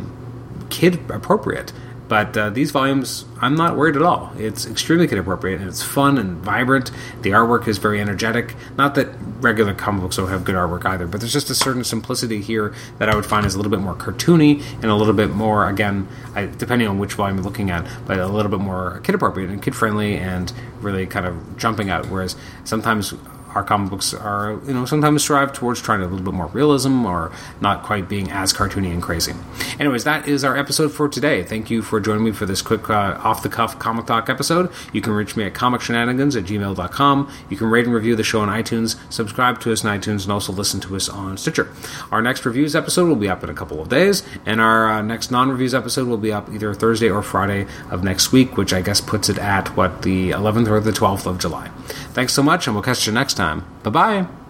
kid 0.70 1.00
appropriate. 1.10 1.74
But 2.08 2.38
uh, 2.38 2.50
these 2.50 2.72
volumes, 2.72 3.26
I'm 3.42 3.56
not 3.56 3.76
worried 3.76 3.96
at 3.96 4.02
all. 4.02 4.32
It's 4.38 4.66
extremely 4.66 5.08
kid 5.08 5.18
appropriate 5.18 5.60
and 5.60 5.70
it's 5.70 5.84
fun 5.84 6.18
and 6.18 6.38
vibrant. 6.38 6.92
The 7.22 7.32
artwork 7.32 7.68
is 7.68 7.78
very 7.78 8.00
energetic. 8.00 8.56
Not 8.78 8.96
that 8.96 9.10
regular 9.40 9.74
comic 9.74 10.02
books 10.02 10.16
don't 10.16 10.30
have 10.30 10.46
good 10.46 10.56
artwork 10.56 10.86
either, 10.86 11.06
but 11.08 11.20
there's 11.20 11.34
just 11.34 11.50
a 11.50 11.56
certain 11.56 11.84
simplicity 11.84 12.42
here 12.42 12.74
that 13.00 13.10
I 13.10 13.16
would 13.16 13.26
find 13.26 13.46
is 13.46 13.56
a 13.56 13.58
little 13.58 13.72
bit 13.72 13.82
more 13.82 13.96
cartoony 13.96 14.64
and 14.76 14.86
a 14.86 14.96
little 14.96 15.14
bit 15.14 15.32
more, 15.32 15.68
again, 15.68 16.08
I, 16.34 16.46
depending 16.46 16.88
on 16.88 16.98
which 16.98 17.14
volume 17.14 17.38
you're 17.38 17.44
looking 17.44 17.72
at, 17.72 17.86
but 18.06 18.20
a 18.20 18.28
little 18.28 18.52
bit 18.52 18.62
more 18.62 19.02
kid 19.04 19.16
appropriate 19.16 19.50
and 19.50 19.62
kid 19.62 19.76
friendly 19.76 20.18
and 20.18 20.52
really 20.80 21.06
kind 21.06 21.26
of 21.26 21.58
jumping 21.58 21.90
out. 21.90 22.08
Whereas 22.08 22.36
sometimes 22.64 23.14
our 23.58 23.64
comic 23.64 23.90
books 23.90 24.14
are, 24.14 24.60
you 24.68 24.74
know, 24.74 24.86
sometimes 24.86 25.24
strive 25.24 25.52
towards 25.52 25.82
trying 25.82 26.02
a 26.02 26.04
little 26.04 26.24
bit 26.24 26.34
more 26.34 26.46
realism 26.48 27.06
or 27.08 27.32
not 27.60 27.82
quite 27.82 28.08
being 28.08 28.30
as 28.30 28.54
cartoony 28.54 28.92
and 28.94 29.02
crazy. 29.02 29.34
Anyways, 29.80 30.04
that 30.04 30.28
is 30.28 30.44
our 30.44 30.56
episode 30.56 30.92
for 30.92 31.10
today. 31.10 31.42
Thank 31.42 31.72
you 31.72 31.82
for 31.82 32.00
joining 32.00 32.24
me 32.24 32.32
for 32.32 32.46
this 32.46 32.62
quick 32.62 32.88
uh, 32.88 33.20
off 33.24 33.42
the 33.42 33.50
cuff 33.50 33.80
comic 33.80 34.06
talk 34.06 34.30
episode. 34.30 34.72
You 34.94 35.02
can 35.02 35.14
reach 35.14 35.36
me 35.36 35.44
at 35.46 35.56
comicshenanigans 35.56 36.38
at 36.38 36.46
gmail.com. 36.46 37.32
You 37.50 37.58
can 37.58 37.68
rate 37.68 37.86
and 37.86 37.96
review 37.96 38.16
the 38.16 38.24
show 38.24 38.42
on 38.42 38.50
iTunes, 38.50 38.96
subscribe 39.12 39.60
to 39.62 39.72
us 39.74 39.84
on 39.84 40.00
iTunes, 40.00 40.24
and 40.24 40.32
also 40.32 40.54
listen 40.54 40.80
to 40.82 40.96
us 40.96 41.10
on 41.10 41.38
Stitcher. 41.38 41.68
Our 42.12 42.22
next 42.22 42.46
reviews 42.46 42.76
episode 42.76 43.08
will 43.08 43.16
be 43.16 43.28
up 43.28 43.44
in 43.44 43.50
a 43.50 43.56
couple 43.56 43.82
of 43.82 43.90
days, 43.90 44.22
and 44.46 44.62
our 44.62 44.88
uh, 44.88 45.02
next 45.02 45.32
non 45.32 45.50
reviews 45.50 45.74
episode 45.74 46.08
will 46.08 46.18
be 46.18 46.32
up 46.32 46.48
either 46.54 46.76
Thursday 46.76 47.10
or 47.10 47.24
Friday 47.24 47.66
of 47.90 48.04
next 48.04 48.32
week, 48.32 48.56
which 48.56 48.72
I 48.72 48.84
guess 48.84 49.02
puts 49.02 49.30
it 49.30 49.40
at 49.40 49.76
what 49.76 50.04
the 50.04 50.30
11th 50.30 50.68
or 50.68 50.80
the 50.80 50.92
12th 50.92 51.26
of 51.26 51.40
July. 51.40 51.70
Thanks 52.14 52.34
so 52.34 52.44
much, 52.44 52.68
and 52.68 52.76
we'll 52.76 52.84
catch 52.84 53.08
you 53.08 53.14
next 53.14 53.36
time. 53.48 53.64
Bye 53.84 53.92
bye. 53.92 54.47